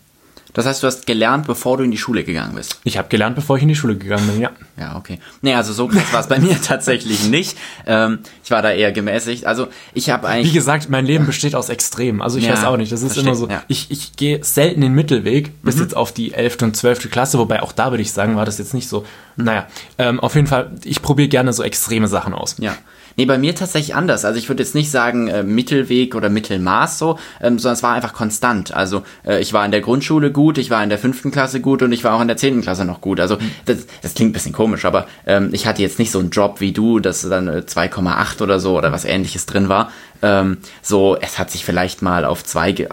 Das 0.53 0.67
heißt, 0.67 0.83
du 0.83 0.87
hast 0.87 1.07
gelernt, 1.07 1.47
bevor 1.47 1.77
du 1.77 1.85
in 1.85 1.91
die 1.91 1.99
Schule 1.99 2.25
gegangen 2.25 2.55
bist. 2.55 2.81
Ich 2.85 2.99
habe 2.99 3.09
gelernt, 3.09 3.37
bevor 3.37 3.57
ich 3.57 3.63
in 3.63 3.69
die 3.69 3.77
Schule 3.77 3.97
gegangen 3.97 4.27
bin, 4.27 4.41
ja. 4.41 4.51
Ja, 4.79 4.97
okay. 4.97 5.19
Nee, 5.43 5.55
also 5.55 5.73
so 5.73 5.89
krass 5.89 6.13
war 6.13 6.21
es 6.21 6.29
bei 6.29 6.39
mir 6.39 6.61
tatsächlich 6.63 7.29
nicht. 7.29 7.57
Ähm, 7.87 8.21
ich 8.45 8.51
war 8.51 8.63
da 8.63 8.71
eher 8.73 8.93
gemäßigt. 8.93 9.47
Also 9.47 9.69
ich 9.95 10.11
habe 10.11 10.29
eigentlich. 10.29 10.53
Wie 10.53 10.57
gesagt, 10.57 10.89
mein 10.91 11.07
Leben 11.07 11.27
besteht 11.27 11.55
aus 11.55 11.69
Extremen. 11.69 12.23
Also 12.23 12.39
ich 12.39 12.47
ja, 12.47 12.53
weiß 12.53 12.65
auch 12.65 12.77
nicht. 12.77 12.91
Das 12.91 13.03
ist 13.03 13.13
verstehe, 13.13 13.25
immer 13.25 13.35
so. 13.35 13.49
Ja. 13.49 13.63
Ich, 13.69 13.91
ich 13.91 14.17
gehe 14.17 14.43
selten 14.43 14.81
den 14.81 14.93
Mittelweg, 14.93 15.63
bis 15.63 15.77
mhm. 15.77 15.83
jetzt 15.83 15.97
auf 15.97 16.13
die 16.13 16.33
11. 16.35 16.63
und 16.63 16.77
12. 16.77 17.11
Klasse, 17.11 17.39
wobei 17.39 17.63
auch 17.63 17.73
da 17.73 17.91
würde 17.91 18.03
ich 18.03 18.13
sagen, 18.13 18.37
war 18.37 18.45
das 18.45 18.59
jetzt 18.59 18.75
nicht 18.75 18.89
so. 18.89 19.05
Naja, 19.37 19.67
ähm, 19.99 20.21
auf 20.21 20.35
jeden 20.35 20.47
Fall, 20.47 20.73
ich 20.85 21.03
probiere 21.03 21.29
gerne 21.29 21.53
so 21.53 21.63
extreme 21.63 22.09
Sachen 22.09 22.35
aus. 22.35 22.57
Ja. 22.59 22.77
Nee, 23.21 23.27
bei 23.27 23.37
mir 23.37 23.55
tatsächlich 23.55 23.95
anders. 23.95 24.25
Also 24.25 24.39
ich 24.39 24.49
würde 24.49 24.63
jetzt 24.63 24.75
nicht 24.75 24.91
sagen 24.91 25.29
äh, 25.29 25.43
Mittelweg 25.43 26.15
oder 26.15 26.31
Mittelmaß 26.31 26.99
so, 26.99 27.19
ähm, 27.43 27.59
sondern 27.59 27.75
es 27.75 27.83
war 27.83 27.93
einfach 27.93 28.15
konstant. 28.15 28.73
Also 28.73 29.03
äh, 29.27 29.43
ich 29.43 29.53
war 29.53 29.63
in 29.63 29.73
der 29.73 29.83
Grundschule 29.83 30.33
gut, 30.33 30.57
ich 30.57 30.71
war 30.71 30.83
in 30.83 30.89
der 30.89 30.97
fünften 30.97 31.31
Klasse 31.31 31.61
gut 31.61 31.83
und 31.83 31.93
ich 31.93 32.03
war 32.03 32.15
auch 32.15 32.23
in 32.23 32.29
der 32.29 32.39
zehnten 32.39 32.63
Klasse 32.63 32.87
noch 32.87 33.03
gut. 33.03 33.21
Also 33.21 33.37
mhm. 33.37 33.51
das, 33.67 33.87
das 34.01 34.15
klingt 34.15 34.31
ein 34.31 34.33
bisschen 34.33 34.55
komisch, 34.55 34.87
aber 34.87 35.07
ähm, 35.27 35.51
ich 35.53 35.67
hatte 35.67 35.83
jetzt 35.83 35.99
nicht 35.99 36.13
so 36.13 36.19
einen 36.19 36.31
Job 36.31 36.63
wie 36.63 36.73
du, 36.73 36.99
dass 36.99 37.21
dann 37.21 37.47
äh, 37.47 37.63
2,8 37.67 38.41
oder 38.41 38.59
so 38.59 38.79
oder 38.79 38.91
was 38.91 39.05
ähnliches 39.05 39.45
drin 39.45 39.69
war. 39.69 39.93
Ähm, 40.23 40.57
so, 40.81 41.15
es 41.21 41.39
hat 41.39 41.51
sich 41.51 41.63
vielleicht 41.63 42.01
mal 42.01 42.25
auf 42.25 42.43
zwei, 42.43 42.71
äh, 42.71 42.87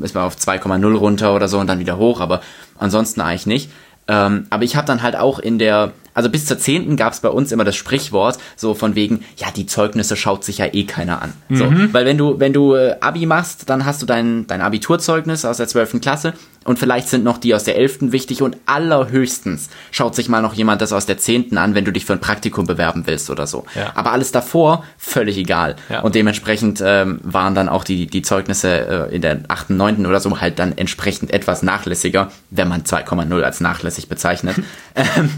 ist 0.00 0.14
mal 0.14 0.24
auf 0.24 0.36
2,0 0.38 0.94
runter 0.94 1.34
oder 1.34 1.48
so 1.48 1.58
und 1.58 1.66
dann 1.66 1.80
wieder 1.80 1.98
hoch, 1.98 2.22
aber 2.22 2.40
ansonsten 2.78 3.20
eigentlich 3.20 3.44
nicht. 3.44 3.70
Ähm, 4.08 4.46
aber 4.48 4.64
ich 4.64 4.74
habe 4.74 4.86
dann 4.86 5.02
halt 5.02 5.16
auch 5.16 5.38
in 5.38 5.58
der 5.58 5.92
also 6.14 6.30
bis 6.30 6.46
zur 6.46 6.58
zehnten 6.58 6.96
gab 6.96 7.12
es 7.12 7.20
bei 7.20 7.28
uns 7.28 7.52
immer 7.52 7.64
das 7.64 7.76
Sprichwort, 7.76 8.38
so 8.56 8.74
von 8.74 8.94
wegen, 8.94 9.24
ja, 9.36 9.48
die 9.50 9.66
Zeugnisse 9.66 10.16
schaut 10.16 10.44
sich 10.44 10.58
ja 10.58 10.66
eh 10.72 10.84
keiner 10.84 11.20
an. 11.20 11.32
Mhm. 11.48 11.56
So, 11.56 11.72
weil 11.92 12.06
wenn 12.06 12.16
du, 12.16 12.40
wenn 12.40 12.52
du 12.52 12.74
äh, 12.74 12.96
Abi 13.00 13.26
machst, 13.26 13.68
dann 13.68 13.84
hast 13.84 14.00
du 14.00 14.06
dein, 14.06 14.46
dein 14.46 14.62
Abiturzeugnis 14.62 15.44
aus 15.44 15.58
der 15.58 15.68
zwölften 15.68 16.00
Klasse 16.00 16.32
und 16.64 16.78
vielleicht 16.78 17.08
sind 17.08 17.24
noch 17.24 17.38
die 17.38 17.54
aus 17.54 17.64
der 17.64 17.76
elften 17.76 18.12
wichtig 18.12 18.42
und 18.42 18.56
allerhöchstens 18.66 19.70
schaut 19.90 20.14
sich 20.14 20.28
mal 20.28 20.42
noch 20.42 20.54
jemand 20.54 20.82
das 20.82 20.92
aus 20.92 21.06
der 21.06 21.18
zehnten 21.18 21.58
an, 21.58 21.74
wenn 21.74 21.84
du 21.84 21.92
dich 21.92 22.04
für 22.04 22.12
ein 22.12 22.20
Praktikum 22.20 22.66
bewerben 22.66 23.06
willst 23.06 23.30
oder 23.30 23.46
so. 23.46 23.64
Ja. 23.74 23.92
Aber 23.94 24.12
alles 24.12 24.32
davor, 24.32 24.84
völlig 24.98 25.36
egal. 25.36 25.76
Ja. 25.88 26.00
Und 26.00 26.14
dementsprechend 26.14 26.82
ähm, 26.84 27.20
waren 27.22 27.54
dann 27.54 27.68
auch 27.68 27.84
die, 27.84 28.06
die 28.06 28.22
Zeugnisse 28.22 29.08
äh, 29.10 29.14
in 29.14 29.22
der 29.22 29.40
achten, 29.48 29.76
neunten 29.76 30.06
oder 30.06 30.20
so 30.20 30.40
halt 30.40 30.58
dann 30.58 30.76
entsprechend 30.76 31.32
etwas 31.32 31.62
nachlässiger, 31.62 32.30
wenn 32.50 32.68
man 32.68 32.82
2,0 32.82 33.42
als 33.42 33.60
nachlässig 33.60 34.08
bezeichnet. 34.08 34.56
ähm, 34.94 35.30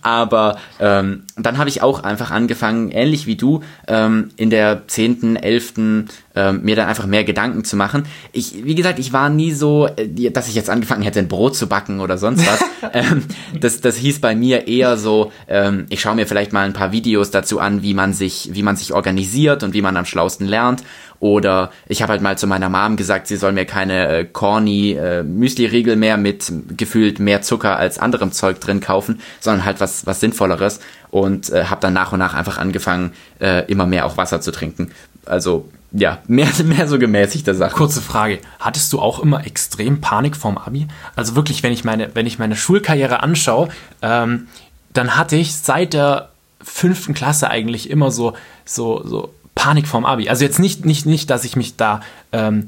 Aber 0.00 0.58
ähm, 0.80 1.24
dann 1.36 1.56
habe 1.56 1.70
ich 1.70 1.82
auch 1.82 2.02
einfach 2.02 2.30
angefangen, 2.30 2.90
ähnlich 2.90 3.26
wie 3.26 3.36
du, 3.36 3.62
ähm, 3.88 4.30
in 4.36 4.50
der 4.50 4.82
zehnten, 4.86 5.36
elften 5.36 6.08
ähm, 6.34 6.62
mir 6.62 6.76
dann 6.76 6.88
einfach 6.88 7.06
mehr 7.06 7.24
Gedanken 7.24 7.64
zu 7.64 7.76
machen. 7.76 8.04
Ich, 8.32 8.64
wie 8.64 8.74
gesagt, 8.74 8.98
ich 8.98 9.12
war 9.12 9.30
nie 9.30 9.52
so, 9.52 9.86
äh, 9.96 10.30
dass 10.30 10.48
ich 10.48 10.54
jetzt 10.54 10.68
angefangen 10.68 11.02
hätte, 11.02 11.20
ein 11.20 11.28
Brot 11.28 11.56
zu 11.56 11.68
backen 11.68 12.00
oder 12.00 12.18
sonst 12.18 12.46
was. 12.46 12.60
ähm, 12.92 13.24
das, 13.58 13.80
das 13.80 13.96
hieß 13.96 14.20
bei 14.20 14.34
mir 14.34 14.68
eher 14.68 14.96
so, 14.96 15.32
ähm, 15.48 15.86
ich 15.88 16.00
schaue 16.00 16.16
mir 16.16 16.26
vielleicht 16.26 16.52
mal 16.52 16.66
ein 16.66 16.74
paar 16.74 16.92
Videos 16.92 17.30
dazu 17.30 17.60
an, 17.60 17.82
wie 17.82 17.94
man 17.94 18.12
sich, 18.12 18.50
wie 18.52 18.62
man 18.62 18.76
sich 18.76 18.92
organisiert 18.92 19.62
und 19.62 19.72
wie 19.72 19.82
man 19.82 19.96
am 19.96 20.04
schlausten 20.04 20.46
lernt. 20.46 20.82
Oder 21.22 21.70
ich 21.86 22.02
habe 22.02 22.10
halt 22.10 22.20
mal 22.20 22.36
zu 22.36 22.48
meiner 22.48 22.68
Mom 22.68 22.96
gesagt, 22.96 23.28
sie 23.28 23.36
soll 23.36 23.52
mir 23.52 23.64
keine 23.64 24.08
äh, 24.08 24.24
corny 24.24 24.94
äh, 24.94 25.22
Müsli-Riegel 25.22 25.94
mehr 25.94 26.16
mit 26.16 26.52
gefühlt 26.76 27.20
mehr 27.20 27.42
Zucker 27.42 27.76
als 27.76 28.00
anderem 28.00 28.32
Zeug 28.32 28.60
drin 28.60 28.80
kaufen, 28.80 29.20
sondern 29.38 29.64
halt 29.64 29.78
was, 29.78 30.04
was 30.04 30.18
Sinnvolleres. 30.18 30.80
Und 31.12 31.48
äh, 31.50 31.66
habe 31.66 31.80
dann 31.80 31.92
nach 31.92 32.10
und 32.10 32.18
nach 32.18 32.34
einfach 32.34 32.58
angefangen, 32.58 33.12
äh, 33.40 33.64
immer 33.70 33.86
mehr 33.86 34.04
auch 34.06 34.16
Wasser 34.16 34.40
zu 34.40 34.50
trinken. 34.50 34.90
Also 35.24 35.68
ja, 35.92 36.18
mehr, 36.26 36.48
mehr 36.64 36.88
so 36.88 36.98
gemäßigte 36.98 37.54
Sache. 37.54 37.76
Kurze 37.76 38.02
Frage. 38.02 38.40
Hattest 38.58 38.92
du 38.92 38.98
auch 38.98 39.20
immer 39.20 39.46
extrem 39.46 40.00
Panik 40.00 40.36
vorm 40.36 40.58
Abi? 40.58 40.88
Also 41.14 41.36
wirklich, 41.36 41.62
wenn 41.62 41.72
ich 41.72 41.84
meine, 41.84 42.10
wenn 42.14 42.26
ich 42.26 42.40
meine 42.40 42.56
Schulkarriere 42.56 43.22
anschaue, 43.22 43.68
ähm, 44.02 44.48
dann 44.92 45.16
hatte 45.16 45.36
ich 45.36 45.54
seit 45.54 45.92
der 45.92 46.30
fünften 46.60 47.14
Klasse 47.14 47.48
eigentlich 47.48 47.90
immer 47.90 48.10
so, 48.10 48.32
so, 48.64 49.06
so 49.06 49.32
Panik 49.62 49.86
vorm 49.86 50.04
Abi. 50.04 50.28
Also 50.28 50.44
jetzt 50.44 50.58
nicht, 50.58 50.84
nicht, 50.84 51.06
nicht, 51.06 51.30
dass 51.30 51.44
ich 51.44 51.54
mich 51.54 51.76
da, 51.76 52.00
ähm, 52.32 52.66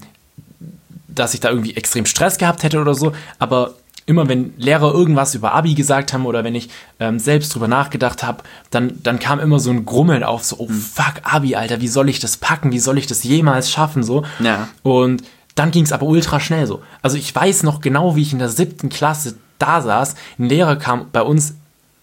dass 1.09 1.35
ich 1.35 1.41
da 1.41 1.51
irgendwie 1.51 1.75
extrem 1.75 2.07
Stress 2.07 2.39
gehabt 2.39 2.63
hätte 2.63 2.81
oder 2.81 2.95
so, 2.95 3.13
aber 3.41 3.75
immer 4.07 4.29
wenn 4.29 4.55
Lehrer 4.59 4.95
irgendwas 4.95 5.35
über 5.35 5.55
Abi 5.55 5.75
gesagt 5.75 6.13
haben 6.13 6.25
oder 6.25 6.45
wenn 6.45 6.55
ich 6.55 6.71
ähm, 7.01 7.19
selbst 7.19 7.53
drüber 7.53 7.67
nachgedacht 7.67 8.23
habe, 8.23 8.45
dann, 8.71 9.03
dann 9.03 9.19
kam 9.19 9.41
immer 9.41 9.59
so 9.59 9.71
ein 9.71 9.85
Grummeln 9.85 10.23
auf, 10.23 10.45
so, 10.45 10.57
oh 10.61 10.69
hm. 10.69 10.81
fuck, 10.81 11.15
Abi, 11.25 11.57
Alter, 11.57 11.81
wie 11.81 11.89
soll 11.89 12.09
ich 12.09 12.21
das 12.21 12.37
packen? 12.37 12.71
Wie 12.71 12.79
soll 12.79 12.97
ich 12.97 13.09
das 13.09 13.25
jemals 13.25 13.73
schaffen? 13.73 14.05
So. 14.05 14.25
Ja. 14.39 14.69
Und 14.85 15.25
dann 15.57 15.73
ging 15.73 15.83
es 15.83 15.91
aber 15.91 16.07
ultra 16.07 16.39
schnell 16.39 16.69
so. 16.69 16.81
Also 17.03 17.17
ich 17.17 17.35
weiß 17.35 17.65
noch 17.65 17.81
genau, 17.81 18.15
wie 18.15 18.23
ich 18.23 18.33
in 18.33 18.39
der 18.39 18.51
siebten 18.51 18.89
Klasse 18.89 19.35
da 19.59 19.83
saß. 19.83 20.15
Ein 20.39 20.49
Lehrer 20.49 20.77
kam 20.77 21.07
bei 21.11 21.23
uns 21.23 21.55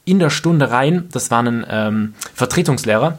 in 0.03 0.19
der 0.19 0.31
Stunde 0.31 0.69
rein, 0.69 1.07
das 1.13 1.31
war 1.31 1.43
ein 1.43 1.65
ähm, 1.69 2.13
Vertretungslehrer. 2.33 3.17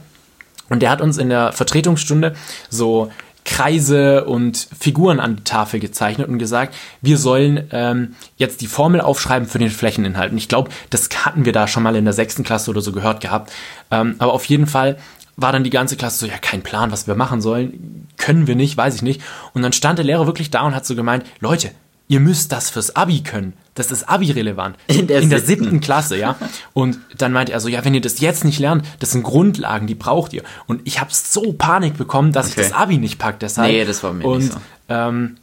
Und 0.73 0.81
der 0.81 0.89
hat 0.89 1.03
uns 1.03 1.19
in 1.19 1.29
der 1.29 1.53
Vertretungsstunde 1.53 2.35
so 2.71 3.13
Kreise 3.45 4.25
und 4.25 4.57
Figuren 4.81 5.21
an 5.21 5.37
die 5.37 5.45
Tafel 5.45 5.81
gezeichnet 5.81 6.29
und 6.29 6.39
gesagt, 6.39 6.75
wir 7.03 7.19
sollen 7.19 7.69
ähm, 7.73 8.15
jetzt 8.39 8.63
die 8.63 8.67
Formel 8.67 9.03
aufschreiben 9.03 9.47
für 9.47 9.59
den 9.59 9.69
Flächeninhalt. 9.69 10.33
Und 10.33 10.39
ich 10.39 10.49
glaube, 10.49 10.71
das 10.89 11.11
hatten 11.27 11.45
wir 11.45 11.53
da 11.53 11.69
schon 11.69 11.83
mal 11.83 11.95
in 11.95 12.07
der 12.07 12.15
sechsten 12.15 12.43
Klasse 12.43 12.71
oder 12.71 12.81
so 12.81 12.93
gehört 12.93 13.21
gehabt. 13.21 13.53
Ähm, 13.91 14.15
aber 14.19 14.33
auf 14.33 14.47
jeden 14.47 14.67
Fall 14.67 14.97
war 15.37 15.53
dann 15.53 15.63
die 15.63 15.69
ganze 15.69 15.99
Klasse 15.99 16.21
so, 16.21 16.27
ja, 16.27 16.39
kein 16.39 16.63
Plan, 16.63 16.91
was 16.91 17.07
wir 17.07 17.17
machen 17.17 17.43
sollen. 17.43 18.09
Können 18.17 18.47
wir 18.47 18.57
nicht, 18.57 18.75
weiß 18.75 18.95
ich 18.95 19.03
nicht. 19.03 19.21
Und 19.53 19.61
dann 19.61 19.75
stand 19.75 19.99
der 19.99 20.07
Lehrer 20.07 20.27
wirklich 20.27 20.51
da 20.51 20.63
und 20.63 20.75
hat 20.75 20.87
so 20.87 20.95
gemeint, 20.95 21.27
Leute, 21.41 21.71
ihr 22.13 22.21
müsst 22.21 22.53
das 22.53 22.69
fürs 22.69 22.95
Abi 22.95 23.23
können. 23.23 23.55
Das 23.75 23.91
ist 23.91 24.07
Abi-relevant. 24.07 24.77
In, 24.87 25.07
der, 25.07 25.23
in 25.23 25.31
der 25.31 25.39
siebten. 25.39 25.65
siebten 25.65 25.81
Klasse, 25.81 26.19
ja. 26.19 26.37
Und 26.75 26.99
dann 27.17 27.33
meinte 27.33 27.53
er 27.53 27.61
so, 27.61 27.69
ja, 27.69 27.83
wenn 27.87 27.95
ihr 27.95 28.03
das 28.03 28.21
jetzt 28.21 28.45
nicht 28.45 28.59
lernt, 28.59 28.85
das 28.99 29.13
sind 29.13 29.23
Grundlagen, 29.23 29.87
die 29.87 29.95
braucht 29.95 30.35
ihr. 30.35 30.43
Und 30.67 30.83
ich 30.85 31.01
habe 31.01 31.09
so 31.11 31.55
Panik 31.55 31.97
bekommen, 31.97 32.33
dass 32.33 32.51
okay. 32.51 32.61
ich 32.61 32.69
das 32.69 32.77
Abi 32.77 32.99
nicht 32.99 33.19
pack, 33.19 33.41
deshalb. 33.41 33.73
Nee, 33.73 33.87
das 33.87 34.03
war 34.03 34.13
mir 34.13 34.27
und, 34.27 34.41
nicht 34.41 34.53
so. 34.53 34.59
Ähm, 34.91 35.39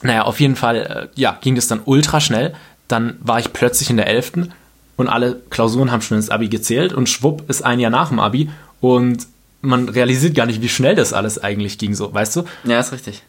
naja, 0.00 0.22
auf 0.22 0.38
jeden 0.38 0.54
Fall, 0.54 1.08
äh, 1.16 1.20
ja, 1.20 1.36
ging 1.40 1.56
das 1.56 1.66
dann 1.66 1.80
ultra 1.84 2.20
schnell. 2.20 2.54
Dann 2.86 3.16
war 3.20 3.40
ich 3.40 3.52
plötzlich 3.52 3.90
in 3.90 3.96
der 3.96 4.06
elften 4.06 4.52
und 4.96 5.08
alle 5.08 5.42
Klausuren 5.50 5.90
haben 5.90 6.00
schon 6.00 6.16
ins 6.16 6.30
Abi 6.30 6.48
gezählt 6.48 6.92
und 6.92 7.08
schwupp 7.08 7.50
ist 7.50 7.62
ein 7.62 7.80
Jahr 7.80 7.90
nach 7.90 8.10
dem 8.10 8.20
Abi 8.20 8.50
und 8.80 9.26
man 9.62 9.88
realisiert 9.88 10.36
gar 10.36 10.46
nicht, 10.46 10.62
wie 10.62 10.68
schnell 10.68 10.94
das 10.94 11.12
alles 11.12 11.42
eigentlich 11.42 11.76
ging, 11.76 11.96
so, 11.96 12.14
weißt 12.14 12.36
du? 12.36 12.44
Ja, 12.62 12.78
ist 12.78 12.92
richtig. 12.92 13.24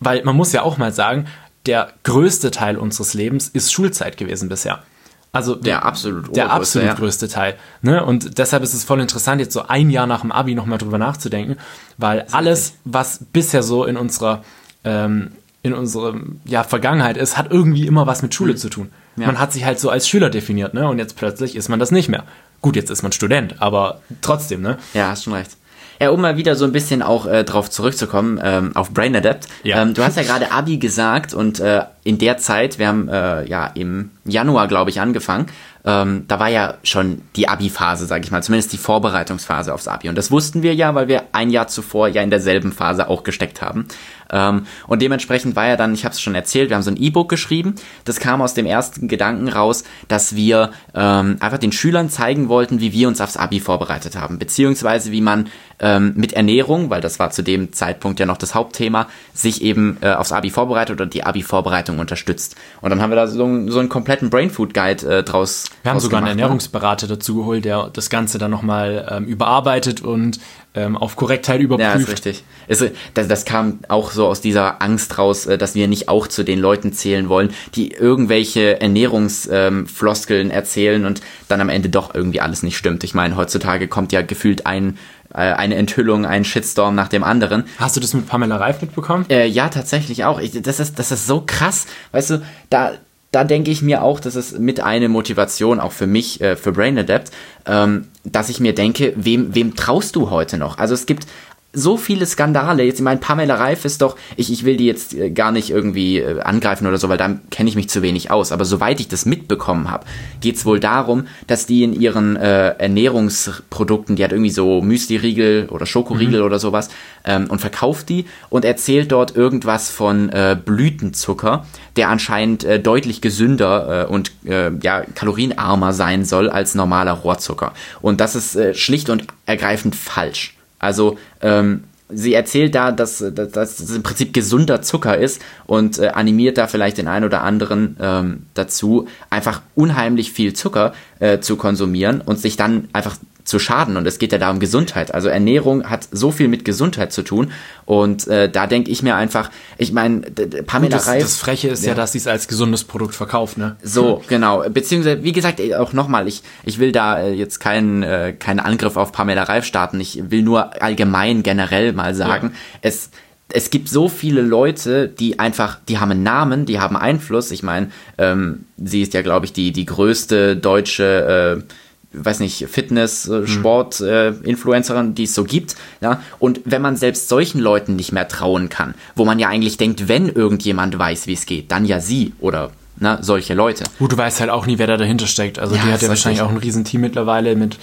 Weil 0.00 0.24
man 0.24 0.34
muss 0.34 0.52
ja 0.52 0.62
auch 0.62 0.78
mal 0.78 0.90
sagen, 0.90 1.26
der 1.68 1.92
größte 2.02 2.50
Teil 2.50 2.76
unseres 2.76 3.14
Lebens 3.14 3.48
ist 3.48 3.72
Schulzeit 3.72 4.16
gewesen 4.16 4.48
bisher. 4.48 4.82
Also 5.30 5.54
der 5.54 5.84
absolut, 5.84 6.34
der 6.34 6.50
absolut 6.50 6.88
ja. 6.88 6.94
größte 6.94 7.28
Teil. 7.28 7.56
Ne? 7.82 8.04
Und 8.04 8.38
deshalb 8.38 8.62
ist 8.62 8.72
es 8.72 8.82
voll 8.82 9.00
interessant, 9.00 9.40
jetzt 9.40 9.52
so 9.52 9.66
ein 9.68 9.90
Jahr 9.90 10.06
nach 10.06 10.22
dem 10.22 10.32
Abi 10.32 10.54
nochmal 10.54 10.78
drüber 10.78 10.96
nachzudenken, 10.96 11.56
weil 11.98 12.26
alles, 12.32 12.74
was 12.84 13.20
bisher 13.32 13.62
so 13.62 13.84
in 13.84 13.96
unserer 13.98 14.42
ähm, 14.84 15.32
in 15.62 15.74
unserer 15.74 16.14
ja, 16.44 16.62
Vergangenheit 16.64 17.16
ist, 17.16 17.36
hat 17.36 17.50
irgendwie 17.50 17.86
immer 17.86 18.06
was 18.06 18.22
mit 18.22 18.32
Schule 18.32 18.54
mhm. 18.54 18.58
zu 18.58 18.70
tun. 18.70 18.90
Ja. 19.16 19.26
Man 19.26 19.38
hat 19.38 19.52
sich 19.52 19.64
halt 19.64 19.78
so 19.78 19.90
als 19.90 20.08
Schüler 20.08 20.30
definiert, 20.30 20.72
ne? 20.72 20.88
Und 20.88 20.98
jetzt 20.98 21.16
plötzlich 21.16 21.56
ist 21.56 21.68
man 21.68 21.78
das 21.78 21.90
nicht 21.90 22.08
mehr. 22.08 22.24
Gut, 22.62 22.76
jetzt 22.76 22.90
ist 22.90 23.02
man 23.02 23.12
Student, 23.12 23.60
aber 23.60 24.00
trotzdem, 24.22 24.62
ne? 24.62 24.78
Ja, 24.94 25.10
hast 25.10 25.24
schon 25.24 25.34
recht. 25.34 25.56
Ja, 26.00 26.10
um 26.10 26.20
mal 26.20 26.36
wieder 26.36 26.54
so 26.54 26.64
ein 26.64 26.72
bisschen 26.72 27.02
auch 27.02 27.26
äh, 27.26 27.44
drauf 27.44 27.70
zurückzukommen, 27.70 28.40
ähm, 28.42 28.76
auf 28.76 28.92
Brain 28.92 29.16
Adapt. 29.16 29.48
Ja. 29.64 29.82
Ähm, 29.82 29.94
du 29.94 30.04
hast 30.04 30.16
ja 30.16 30.22
gerade 30.22 30.52
Abi 30.52 30.78
gesagt 30.78 31.34
und 31.34 31.58
äh, 31.58 31.82
in 32.04 32.18
der 32.18 32.38
Zeit, 32.38 32.78
wir 32.78 32.88
haben 32.88 33.08
äh, 33.08 33.44
ja 33.48 33.66
im 33.74 34.10
Januar, 34.24 34.68
glaube 34.68 34.90
ich, 34.90 35.00
angefangen, 35.00 35.46
ähm, 35.84 36.24
da 36.28 36.38
war 36.38 36.48
ja 36.48 36.74
schon 36.82 37.22
die 37.34 37.48
Abi-Phase, 37.48 38.06
sage 38.06 38.24
ich 38.24 38.30
mal, 38.30 38.42
zumindest 38.42 38.72
die 38.72 38.78
Vorbereitungsphase 38.78 39.72
aufs 39.72 39.88
Abi. 39.88 40.08
Und 40.08 40.16
das 40.16 40.30
wussten 40.30 40.62
wir 40.62 40.74
ja, 40.74 40.94
weil 40.94 41.08
wir 41.08 41.24
ein 41.32 41.50
Jahr 41.50 41.68
zuvor 41.68 42.08
ja 42.08 42.22
in 42.22 42.30
derselben 42.30 42.72
Phase 42.72 43.08
auch 43.08 43.22
gesteckt 43.24 43.62
haben. 43.62 43.86
Ähm, 44.30 44.66
und 44.86 45.02
dementsprechend 45.02 45.56
war 45.56 45.66
ja 45.66 45.76
dann, 45.76 45.94
ich 45.94 46.04
habe 46.04 46.12
es 46.12 46.20
schon 46.20 46.34
erzählt, 46.34 46.70
wir 46.70 46.76
haben 46.76 46.82
so 46.82 46.90
ein 46.90 46.96
E-Book 46.96 47.28
geschrieben. 47.28 47.74
Das 48.04 48.20
kam 48.20 48.42
aus 48.42 48.54
dem 48.54 48.66
ersten 48.66 49.08
Gedanken 49.08 49.48
raus, 49.48 49.84
dass 50.08 50.34
wir 50.34 50.70
ähm, 50.94 51.36
einfach 51.40 51.58
den 51.58 51.72
Schülern 51.72 52.10
zeigen 52.10 52.48
wollten, 52.48 52.80
wie 52.80 52.92
wir 52.92 53.08
uns 53.08 53.20
aufs 53.20 53.36
Abi 53.36 53.60
vorbereitet 53.60 54.16
haben, 54.16 54.38
beziehungsweise 54.38 55.12
wie 55.12 55.20
man 55.20 55.48
ähm, 55.80 56.12
mit 56.16 56.32
Ernährung, 56.32 56.90
weil 56.90 57.00
das 57.00 57.18
war 57.18 57.30
zu 57.30 57.42
dem 57.42 57.72
Zeitpunkt 57.72 58.20
ja 58.20 58.26
noch 58.26 58.36
das 58.36 58.54
Hauptthema, 58.54 59.08
sich 59.32 59.62
eben 59.62 59.98
äh, 60.00 60.12
aufs 60.12 60.32
Abi 60.32 60.50
vorbereitet 60.50 61.00
und 61.00 61.14
die 61.14 61.24
Abi-Vorbereitung 61.24 61.98
unterstützt. 61.98 62.56
Und 62.80 62.90
dann 62.90 63.00
haben 63.00 63.10
wir 63.10 63.16
da 63.16 63.26
so, 63.26 63.38
so 63.68 63.78
einen 63.78 63.88
kompletten 63.88 64.30
Brain 64.30 64.50
Food 64.50 64.74
Guide 64.74 65.18
äh, 65.18 65.22
draus. 65.22 65.66
Wir 65.82 65.92
haben 65.92 66.00
sogar 66.00 66.18
einen 66.18 66.26
ne? 66.26 66.30
Ernährungsberater 66.42 67.06
dazu 67.06 67.36
geholt, 67.36 67.64
der 67.64 67.90
das 67.92 68.10
Ganze 68.10 68.38
dann 68.38 68.50
nochmal 68.50 69.06
ähm, 69.10 69.24
überarbeitet 69.24 70.00
und 70.00 70.40
ähm, 70.78 70.96
auf 70.96 71.16
Korrektheit 71.16 71.60
überprüft. 71.60 71.94
Ja, 71.94 72.00
ist 72.00 72.08
richtig. 72.08 72.44
Es, 72.68 72.84
das, 73.14 73.28
das 73.28 73.44
kam 73.44 73.80
auch 73.88 74.12
so 74.12 74.26
aus 74.26 74.40
dieser 74.40 74.80
Angst 74.82 75.18
raus, 75.18 75.46
äh, 75.46 75.58
dass 75.58 75.74
wir 75.74 75.88
nicht 75.88 76.08
auch 76.08 76.26
zu 76.28 76.44
den 76.44 76.58
Leuten 76.58 76.92
zählen 76.92 77.28
wollen, 77.28 77.50
die 77.74 77.92
irgendwelche 77.92 78.80
Ernährungsfloskeln 78.80 80.48
ähm, 80.48 80.50
erzählen 80.50 81.04
und 81.04 81.20
dann 81.48 81.60
am 81.60 81.68
Ende 81.68 81.88
doch 81.88 82.14
irgendwie 82.14 82.40
alles 82.40 82.62
nicht 82.62 82.76
stimmt. 82.76 83.04
Ich 83.04 83.14
meine, 83.14 83.36
heutzutage 83.36 83.88
kommt 83.88 84.12
ja 84.12 84.22
gefühlt 84.22 84.66
ein 84.66 84.98
äh, 85.30 85.52
eine 85.52 85.74
Enthüllung, 85.74 86.24
ein 86.24 86.44
Shitstorm 86.44 86.94
nach 86.94 87.08
dem 87.08 87.22
anderen. 87.22 87.64
Hast 87.78 87.96
du 87.96 88.00
das 88.00 88.14
mit 88.14 88.26
Pamela 88.26 88.56
Reif 88.56 88.80
mitbekommen? 88.80 89.26
Äh, 89.28 89.46
ja, 89.46 89.68
tatsächlich 89.68 90.24
auch. 90.24 90.40
Ich, 90.40 90.62
das, 90.62 90.80
ist, 90.80 90.98
das 90.98 91.12
ist 91.12 91.26
so 91.26 91.42
krass. 91.44 91.86
Weißt 92.12 92.30
du, 92.30 92.42
da, 92.70 92.92
da 93.30 93.44
denke 93.44 93.70
ich 93.70 93.82
mir 93.82 94.02
auch, 94.02 94.20
das 94.20 94.36
ist 94.36 94.58
mit 94.58 94.80
eine 94.80 95.08
Motivation 95.08 95.80
auch 95.80 95.92
für 95.92 96.06
mich, 96.06 96.40
äh, 96.40 96.56
für 96.56 96.72
Brain 96.72 96.98
Adapt, 96.98 97.30
ähm, 97.66 98.08
dass 98.24 98.48
ich 98.48 98.58
mir 98.58 98.74
denke, 98.74 99.12
wem, 99.16 99.54
wem 99.54 99.76
traust 99.76 100.16
du 100.16 100.30
heute 100.30 100.56
noch? 100.56 100.78
Also 100.78 100.94
es 100.94 101.04
gibt 101.04 101.26
so 101.74 101.98
viele 101.98 102.24
Skandale. 102.24 102.82
Jetzt, 102.82 102.98
ich 102.98 103.04
meine, 103.04 103.20
Pamela 103.20 103.56
Reif 103.56 103.84
ist 103.84 104.00
doch, 104.00 104.16
ich, 104.36 104.50
ich 104.50 104.64
will 104.64 104.78
die 104.78 104.86
jetzt 104.86 105.14
äh, 105.14 105.30
gar 105.30 105.52
nicht 105.52 105.68
irgendwie 105.68 106.18
äh, 106.18 106.40
angreifen 106.40 106.86
oder 106.86 106.96
so, 106.96 107.10
weil 107.10 107.18
da 107.18 107.38
kenne 107.50 107.68
ich 107.68 107.76
mich 107.76 107.90
zu 107.90 108.00
wenig 108.00 108.30
aus. 108.30 108.52
Aber 108.52 108.64
soweit 108.64 109.00
ich 109.00 109.08
das 109.08 109.26
mitbekommen 109.26 109.90
habe, 109.90 110.06
geht 110.40 110.56
es 110.56 110.64
wohl 110.64 110.80
darum, 110.80 111.26
dass 111.46 111.66
die 111.66 111.82
in 111.82 111.92
ihren 111.92 112.36
äh, 112.36 112.70
Ernährungsprodukten, 112.70 114.16
die 114.16 114.24
hat 114.24 114.32
irgendwie 114.32 114.50
so 114.50 114.80
Müsli-Riegel 114.80 115.68
oder 115.68 115.84
Schokoriegel 115.84 116.40
mhm. 116.40 116.46
oder 116.46 116.58
sowas 116.58 116.88
ähm, 117.24 117.46
und 117.48 117.60
verkauft 117.60 118.08
die 118.08 118.24
und 118.48 118.64
erzählt 118.64 119.12
dort 119.12 119.36
irgendwas 119.36 119.90
von 119.90 120.30
äh, 120.30 120.56
Blütenzucker, 120.62 121.66
der 121.96 122.08
anscheinend 122.08 122.64
äh, 122.64 122.80
deutlich 122.80 123.20
gesünder 123.20 124.06
äh, 124.08 124.12
und 124.12 124.32
äh, 124.46 124.70
ja, 124.82 125.02
kalorienarmer 125.14 125.92
sein 125.92 126.24
soll 126.24 126.48
als 126.48 126.74
normaler 126.74 127.12
Rohrzucker. 127.12 127.74
Und 128.00 128.22
das 128.22 128.34
ist 128.34 128.56
äh, 128.56 128.74
schlicht 128.74 129.10
und 129.10 129.24
ergreifend 129.44 129.94
falsch. 129.94 130.57
Also 130.78 131.18
ähm, 131.40 131.84
sie 132.08 132.34
erzählt 132.34 132.74
da, 132.74 132.92
dass, 132.92 133.18
dass, 133.18 133.50
dass 133.50 133.90
im 133.90 134.02
Prinzip 134.02 134.32
gesunder 134.32 134.82
Zucker 134.82 135.18
ist 135.18 135.42
und 135.66 135.98
äh, 135.98 136.08
animiert 136.08 136.58
da 136.58 136.66
vielleicht 136.66 136.98
den 136.98 137.08
einen 137.08 137.24
oder 137.24 137.42
anderen 137.42 137.96
ähm, 138.00 138.46
dazu, 138.54 139.08
einfach 139.30 139.62
unheimlich 139.74 140.32
viel 140.32 140.52
Zucker 140.54 140.94
äh, 141.18 141.40
zu 141.40 141.56
konsumieren 141.56 142.20
und 142.20 142.38
sich 142.38 142.56
dann 142.56 142.88
einfach 142.92 143.16
zu 143.48 143.58
schaden. 143.58 143.96
Und 143.96 144.06
es 144.06 144.18
geht 144.18 144.32
ja 144.32 144.38
da 144.38 144.50
um 144.50 144.60
Gesundheit. 144.60 145.14
Also 145.14 145.28
Ernährung 145.28 145.88
hat 145.88 146.06
so 146.12 146.30
viel 146.30 146.48
mit 146.48 146.64
Gesundheit 146.64 147.12
zu 147.12 147.22
tun. 147.22 147.50
Und 147.86 148.28
äh, 148.28 148.50
da 148.50 148.66
denke 148.66 148.90
ich 148.90 149.02
mir 149.02 149.16
einfach, 149.16 149.50
ich 149.78 149.92
meine, 149.92 150.20
Pamela 150.66 150.96
das, 150.96 151.08
Reif. 151.08 151.22
Das 151.22 151.36
Freche 151.36 151.68
ist 151.68 151.84
ja, 151.84 151.92
ja 151.92 151.94
dass 151.94 152.12
sie 152.12 152.18
es 152.18 152.26
als 152.26 152.46
gesundes 152.46 152.84
Produkt 152.84 153.14
verkauft, 153.14 153.56
ne? 153.56 153.76
So, 153.82 154.22
genau. 154.28 154.68
Beziehungsweise, 154.68 155.24
wie 155.24 155.32
gesagt, 155.32 155.60
auch 155.74 155.92
nochmal, 155.94 156.28
ich, 156.28 156.42
ich 156.64 156.78
will 156.78 156.92
da 156.92 157.20
äh, 157.20 157.32
jetzt 157.32 157.58
keinen 157.58 158.02
äh, 158.02 158.34
keinen 158.38 158.60
Angriff 158.60 158.96
auf 158.96 159.12
Pamela 159.12 159.44
Reif 159.44 159.64
starten. 159.64 159.98
Ich 160.00 160.30
will 160.30 160.42
nur 160.42 160.82
allgemein 160.82 161.42
generell 161.42 161.94
mal 161.94 162.14
sagen, 162.14 162.50
ja. 162.52 162.58
es 162.82 163.10
es 163.50 163.70
gibt 163.70 163.88
so 163.88 164.08
viele 164.08 164.42
Leute, 164.42 165.08
die 165.08 165.38
einfach, 165.38 165.78
die 165.88 165.98
haben 165.98 166.10
einen 166.10 166.22
Namen, 166.22 166.66
die 166.66 166.80
haben 166.80 166.96
Einfluss. 166.96 167.50
Ich 167.50 167.62
meine, 167.62 167.90
ähm, 168.18 168.66
sie 168.76 169.00
ist 169.00 169.14
ja, 169.14 169.22
glaube 169.22 169.46
ich, 169.46 169.54
die, 169.54 169.72
die 169.72 169.86
größte 169.86 170.56
deutsche, 170.56 171.62
äh, 171.66 171.74
weiß 172.12 172.40
nicht, 172.40 172.66
Fitness, 172.68 173.28
äh, 173.28 173.46
Sport, 173.46 174.00
äh, 174.00 174.30
Influencerin, 174.30 175.14
die 175.14 175.24
es 175.24 175.34
so 175.34 175.44
gibt. 175.44 175.76
Ja? 176.00 176.22
Und 176.38 176.60
wenn 176.64 176.82
man 176.82 176.96
selbst 176.96 177.28
solchen 177.28 177.60
Leuten 177.60 177.96
nicht 177.96 178.12
mehr 178.12 178.28
trauen 178.28 178.68
kann, 178.68 178.94
wo 179.14 179.24
man 179.24 179.38
ja 179.38 179.48
eigentlich 179.48 179.76
denkt, 179.76 180.08
wenn 180.08 180.28
irgendjemand 180.28 180.98
weiß, 180.98 181.26
wie 181.26 181.34
es 181.34 181.46
geht, 181.46 181.70
dann 181.70 181.84
ja 181.84 182.00
sie 182.00 182.32
oder 182.40 182.70
na, 183.00 183.22
solche 183.22 183.54
Leute. 183.54 183.84
Gut, 183.98 184.12
du 184.12 184.16
weißt 184.16 184.40
halt 184.40 184.50
auch 184.50 184.66
nie, 184.66 184.78
wer 184.78 184.86
da 184.86 184.96
dahinter 184.96 185.26
steckt. 185.26 185.58
Also 185.58 185.76
Ja, 185.76 185.84
die 185.84 185.92
hat 185.92 186.02
ja 186.02 186.08
wahrscheinlich 186.08 186.42
auch 186.42 186.50
ein 186.50 186.56
Riesenteam 186.56 187.00
mittlerweile 187.00 187.54
mit 187.54 187.78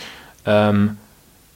ähm, 0.46 0.98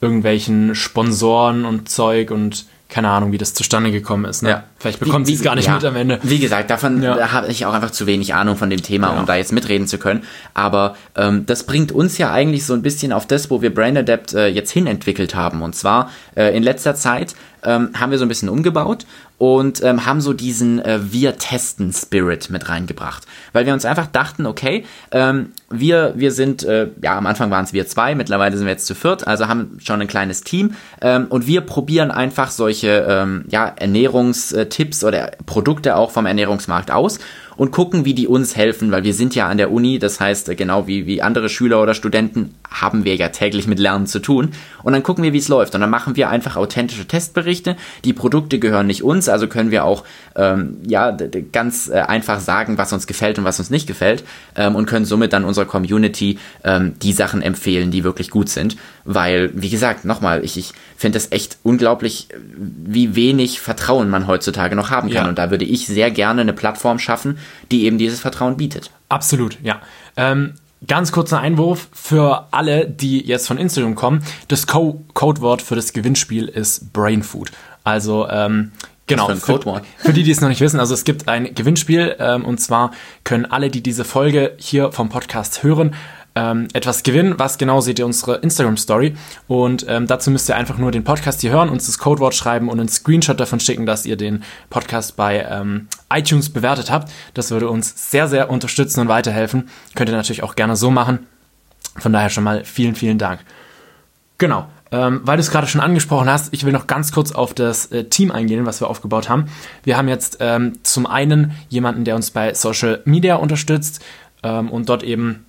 irgendwelchen 0.00 0.74
Sponsoren 0.74 1.64
und 1.64 1.88
Zeug 1.88 2.30
und 2.30 2.64
keine 2.90 3.08
Ahnung, 3.08 3.32
wie 3.32 3.38
das 3.38 3.54
zustande 3.54 3.90
gekommen 3.92 4.24
ist. 4.24 4.42
Ne? 4.42 4.50
Ja. 4.50 4.64
Vielleicht 4.78 5.00
bekommt 5.00 5.26
sie 5.26 5.34
es 5.34 5.42
gar 5.42 5.54
nicht 5.54 5.68
ja. 5.68 5.74
mit 5.74 5.84
am 5.84 5.96
Ende. 5.96 6.18
Wie 6.22 6.38
gesagt, 6.38 6.70
davon 6.70 7.02
Ja. 7.02 7.14
da 7.14 7.32
habe 7.32 7.48
ich 7.48 7.64
auch 7.66 7.72
einfach 7.72 7.90
zu 7.90 8.06
wenig 8.06 8.34
Ahnung 8.34 8.56
von 8.56 8.68
dem 8.70 8.82
Thema, 8.82 9.12
Ja. 9.14 9.20
um 9.20 9.26
da 9.26 9.36
jetzt 9.36 9.52
mitreden 9.52 9.86
zu 9.86 9.98
können. 9.98 10.24
Aber 10.54 10.96
ähm, 11.16 11.46
das 11.46 11.64
bringt 11.64 11.92
uns 11.92 12.18
ja 12.18 12.32
eigentlich 12.32 12.66
so 12.66 12.74
ein 12.74 12.82
bisschen 12.82 13.12
auf 13.12 13.26
das, 13.26 13.50
wo 13.50 13.62
wir 13.62 13.72
Brain 13.72 13.96
Adapt 13.96 14.34
äh, 14.34 14.48
jetzt 14.48 14.70
hin 14.72 14.86
entwickelt 14.86 15.34
haben. 15.34 15.62
Und 15.62 15.74
zwar 15.76 16.10
äh, 16.34 16.56
in 16.56 16.62
letzter 16.62 16.94
Zeit 16.94 17.34
ähm, 17.64 17.90
haben 17.98 18.10
wir 18.10 18.18
so 18.18 18.24
ein 18.24 18.28
bisschen 18.28 18.48
umgebaut 18.48 19.06
und 19.38 19.82
ähm, 19.82 20.04
haben 20.04 20.20
so 20.20 20.32
diesen 20.34 20.80
äh, 20.80 21.00
Wir 21.10 21.38
testen 21.38 21.92
Spirit 21.92 22.50
mit 22.50 22.68
reingebracht. 22.68 23.26
Weil 23.52 23.64
wir 23.64 23.72
uns 23.72 23.84
einfach 23.84 24.06
dachten, 24.06 24.44
okay, 24.44 24.84
ähm, 25.12 25.52
wir, 25.70 26.12
wir 26.16 26.32
sind, 26.32 26.62
äh, 26.62 26.88
ja, 27.02 27.16
am 27.16 27.26
Anfang 27.26 27.50
waren 27.50 27.64
es 27.64 27.72
wir 27.72 27.86
zwei, 27.86 28.14
mittlerweile 28.14 28.56
sind 28.56 28.66
wir 28.66 28.72
jetzt 28.72 28.86
zu 28.86 28.94
viert, 28.94 29.26
also 29.26 29.48
haben 29.48 29.78
schon 29.82 30.00
ein 30.00 30.08
kleines 30.08 30.42
Team 30.42 30.74
ähm, 31.00 31.26
und 31.30 31.46
wir 31.46 31.62
probieren 31.62 32.10
einfach 32.10 32.50
solche 32.50 33.06
ähm, 33.08 33.44
ja, 33.48 33.72
Ernährungstipps 33.76 35.04
oder 35.04 35.30
Produkte 35.46 35.96
auch 35.96 36.10
vom 36.10 36.26
Ernährungsmarkt 36.26 36.90
aus 36.90 37.18
und 37.60 37.72
gucken, 37.72 38.06
wie 38.06 38.14
die 38.14 38.26
uns 38.26 38.56
helfen, 38.56 38.90
weil 38.90 39.04
wir 39.04 39.12
sind 39.12 39.34
ja 39.34 39.46
an 39.46 39.58
der 39.58 39.70
Uni, 39.70 39.98
das 39.98 40.18
heißt, 40.18 40.48
äh, 40.48 40.54
genau 40.54 40.86
wie, 40.86 41.04
wie 41.04 41.20
andere 41.20 41.50
Schüler 41.50 41.82
oder 41.82 41.92
Studenten 41.92 42.54
haben 42.70 43.04
wir 43.04 43.16
ja 43.16 43.28
täglich 43.28 43.66
mit 43.66 43.78
Lernen 43.78 44.06
zu 44.06 44.18
tun. 44.18 44.52
Und 44.82 44.94
dann 44.94 45.02
gucken 45.02 45.22
wir, 45.22 45.34
wie 45.34 45.38
es 45.38 45.48
läuft. 45.48 45.74
Und 45.74 45.82
dann 45.82 45.90
machen 45.90 46.16
wir 46.16 46.30
einfach 46.30 46.56
authentische 46.56 47.06
Testberichte. 47.06 47.76
Die 48.06 48.14
Produkte 48.14 48.58
gehören 48.58 48.86
nicht 48.86 49.02
uns, 49.02 49.28
also 49.28 49.46
können 49.46 49.70
wir 49.70 49.84
auch 49.84 50.04
ähm, 50.36 50.78
ja, 50.86 51.14
ganz 51.52 51.90
äh, 51.90 51.96
einfach 51.98 52.40
sagen, 52.40 52.78
was 52.78 52.94
uns 52.94 53.06
gefällt 53.06 53.38
und 53.38 53.44
was 53.44 53.58
uns 53.58 53.68
nicht 53.68 53.86
gefällt. 53.86 54.24
Ähm, 54.56 54.74
und 54.74 54.86
können 54.86 55.04
somit 55.04 55.34
dann 55.34 55.44
unserer 55.44 55.66
Community 55.66 56.38
ähm, 56.64 56.94
die 57.02 57.12
Sachen 57.12 57.42
empfehlen, 57.42 57.90
die 57.90 58.04
wirklich 58.04 58.30
gut 58.30 58.48
sind. 58.48 58.78
Weil, 59.12 59.50
wie 59.54 59.70
gesagt, 59.70 60.04
nochmal, 60.04 60.44
ich, 60.44 60.56
ich 60.56 60.72
finde 60.96 61.18
es 61.18 61.32
echt 61.32 61.58
unglaublich, 61.64 62.28
wie 62.56 63.16
wenig 63.16 63.60
Vertrauen 63.60 64.08
man 64.08 64.28
heutzutage 64.28 64.76
noch 64.76 64.90
haben 64.90 65.08
kann. 65.08 65.24
Ja. 65.24 65.28
Und 65.28 65.36
da 65.36 65.50
würde 65.50 65.64
ich 65.64 65.88
sehr 65.88 66.12
gerne 66.12 66.42
eine 66.42 66.52
Plattform 66.52 67.00
schaffen, 67.00 67.36
die 67.72 67.86
eben 67.86 67.98
dieses 67.98 68.20
Vertrauen 68.20 68.56
bietet. 68.56 68.92
Absolut, 69.08 69.58
ja. 69.64 69.80
Ähm, 70.16 70.54
ganz 70.86 71.10
kurzer 71.10 71.40
Einwurf 71.40 71.88
für 71.92 72.46
alle, 72.52 72.86
die 72.86 73.26
jetzt 73.26 73.48
von 73.48 73.58
Instagram 73.58 73.96
kommen. 73.96 74.22
Das 74.46 74.68
Co 74.68 75.04
Codewort 75.12 75.60
für 75.60 75.74
das 75.74 75.92
Gewinnspiel 75.92 76.46
ist 76.46 76.92
Brain 76.92 77.24
Food. 77.24 77.50
Also, 77.82 78.28
ähm, 78.28 78.70
genau. 79.08 79.26
für 79.26 79.32
ein 79.32 79.42
Codewort? 79.42 79.84
Für, 79.98 80.04
für 80.06 80.12
die, 80.12 80.22
die 80.22 80.30
es 80.30 80.40
noch 80.40 80.48
nicht 80.48 80.60
wissen, 80.60 80.78
also 80.78 80.94
es 80.94 81.02
gibt 81.02 81.26
ein 81.26 81.52
Gewinnspiel 81.52 82.14
ähm, 82.20 82.44
und 82.44 82.60
zwar 82.60 82.92
können 83.24 83.44
alle, 83.44 83.70
die 83.70 83.82
diese 83.82 84.04
Folge 84.04 84.54
hier 84.58 84.92
vom 84.92 85.08
Podcast 85.08 85.64
hören, 85.64 85.96
ähm, 86.34 86.68
etwas 86.72 87.02
gewinnen. 87.02 87.34
Was 87.38 87.58
genau 87.58 87.80
seht 87.80 87.98
ihr 87.98 88.06
unsere 88.06 88.36
Instagram-Story. 88.36 89.14
Und 89.48 89.84
ähm, 89.88 90.06
dazu 90.06 90.30
müsst 90.30 90.48
ihr 90.48 90.56
einfach 90.56 90.78
nur 90.78 90.90
den 90.90 91.04
Podcast 91.04 91.40
hier 91.40 91.50
hören, 91.50 91.68
uns 91.68 91.86
das 91.86 91.98
Codewort 91.98 92.34
schreiben 92.34 92.68
und 92.68 92.78
einen 92.78 92.88
Screenshot 92.88 93.38
davon 93.38 93.60
schicken, 93.60 93.86
dass 93.86 94.06
ihr 94.06 94.16
den 94.16 94.42
Podcast 94.68 95.16
bei 95.16 95.46
ähm, 95.48 95.88
iTunes 96.12 96.50
bewertet 96.50 96.90
habt. 96.90 97.10
Das 97.34 97.50
würde 97.50 97.68
uns 97.68 98.10
sehr, 98.10 98.28
sehr 98.28 98.50
unterstützen 98.50 99.00
und 99.00 99.08
weiterhelfen. 99.08 99.68
Könnt 99.94 100.10
ihr 100.10 100.16
natürlich 100.16 100.42
auch 100.42 100.56
gerne 100.56 100.76
so 100.76 100.90
machen. 100.90 101.26
Von 101.96 102.12
daher 102.12 102.30
schon 102.30 102.44
mal 102.44 102.64
vielen, 102.64 102.94
vielen 102.94 103.18
Dank. 103.18 103.40
Genau. 104.38 104.66
Ähm, 104.92 105.20
weil 105.22 105.36
du 105.36 105.40
es 105.40 105.50
gerade 105.52 105.68
schon 105.68 105.80
angesprochen 105.80 106.28
hast, 106.28 106.52
ich 106.52 106.64
will 106.64 106.72
noch 106.72 106.88
ganz 106.88 107.12
kurz 107.12 107.30
auf 107.30 107.54
das 107.54 107.86
äh, 107.86 108.04
Team 108.04 108.32
eingehen, 108.32 108.66
was 108.66 108.80
wir 108.80 108.88
aufgebaut 108.88 109.28
haben. 109.28 109.46
Wir 109.84 109.96
haben 109.96 110.08
jetzt 110.08 110.38
ähm, 110.40 110.78
zum 110.82 111.06
einen 111.06 111.52
jemanden, 111.68 112.04
der 112.04 112.16
uns 112.16 112.32
bei 112.32 112.54
Social 112.54 113.00
Media 113.04 113.36
unterstützt 113.36 114.02
ähm, 114.42 114.68
und 114.68 114.88
dort 114.88 115.04
eben 115.04 115.46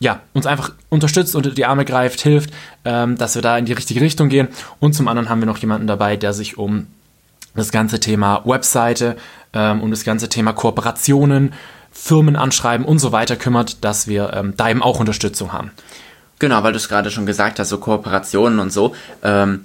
ja, 0.00 0.20
uns 0.32 0.46
einfach 0.46 0.72
unterstützt, 0.88 1.36
unter 1.36 1.50
die 1.50 1.66
Arme 1.66 1.84
greift, 1.84 2.22
hilft, 2.22 2.50
ähm, 2.84 3.16
dass 3.16 3.34
wir 3.34 3.42
da 3.42 3.56
in 3.58 3.66
die 3.66 3.74
richtige 3.74 4.00
Richtung 4.00 4.30
gehen. 4.30 4.48
Und 4.80 4.94
zum 4.94 5.06
anderen 5.06 5.28
haben 5.28 5.40
wir 5.40 5.46
noch 5.46 5.58
jemanden 5.58 5.86
dabei, 5.86 6.16
der 6.16 6.32
sich 6.32 6.58
um 6.58 6.86
das 7.54 7.70
ganze 7.70 8.00
Thema 8.00 8.42
Webseite, 8.46 9.16
ähm, 9.52 9.82
um 9.82 9.90
das 9.90 10.04
ganze 10.04 10.28
Thema 10.28 10.54
Kooperationen, 10.54 11.52
Firmen 11.92 12.36
anschreiben 12.36 12.86
und 12.86 12.98
so 12.98 13.12
weiter 13.12 13.36
kümmert, 13.36 13.84
dass 13.84 14.08
wir 14.08 14.32
ähm, 14.32 14.54
da 14.56 14.70
eben 14.70 14.82
auch 14.82 15.00
Unterstützung 15.00 15.52
haben. 15.52 15.70
Genau, 16.38 16.62
weil 16.62 16.72
du 16.72 16.78
es 16.78 16.88
gerade 16.88 17.10
schon 17.10 17.26
gesagt 17.26 17.58
hast, 17.58 17.68
so 17.68 17.78
Kooperationen 17.78 18.58
und 18.60 18.72
so. 18.72 18.94
Ähm, 19.22 19.60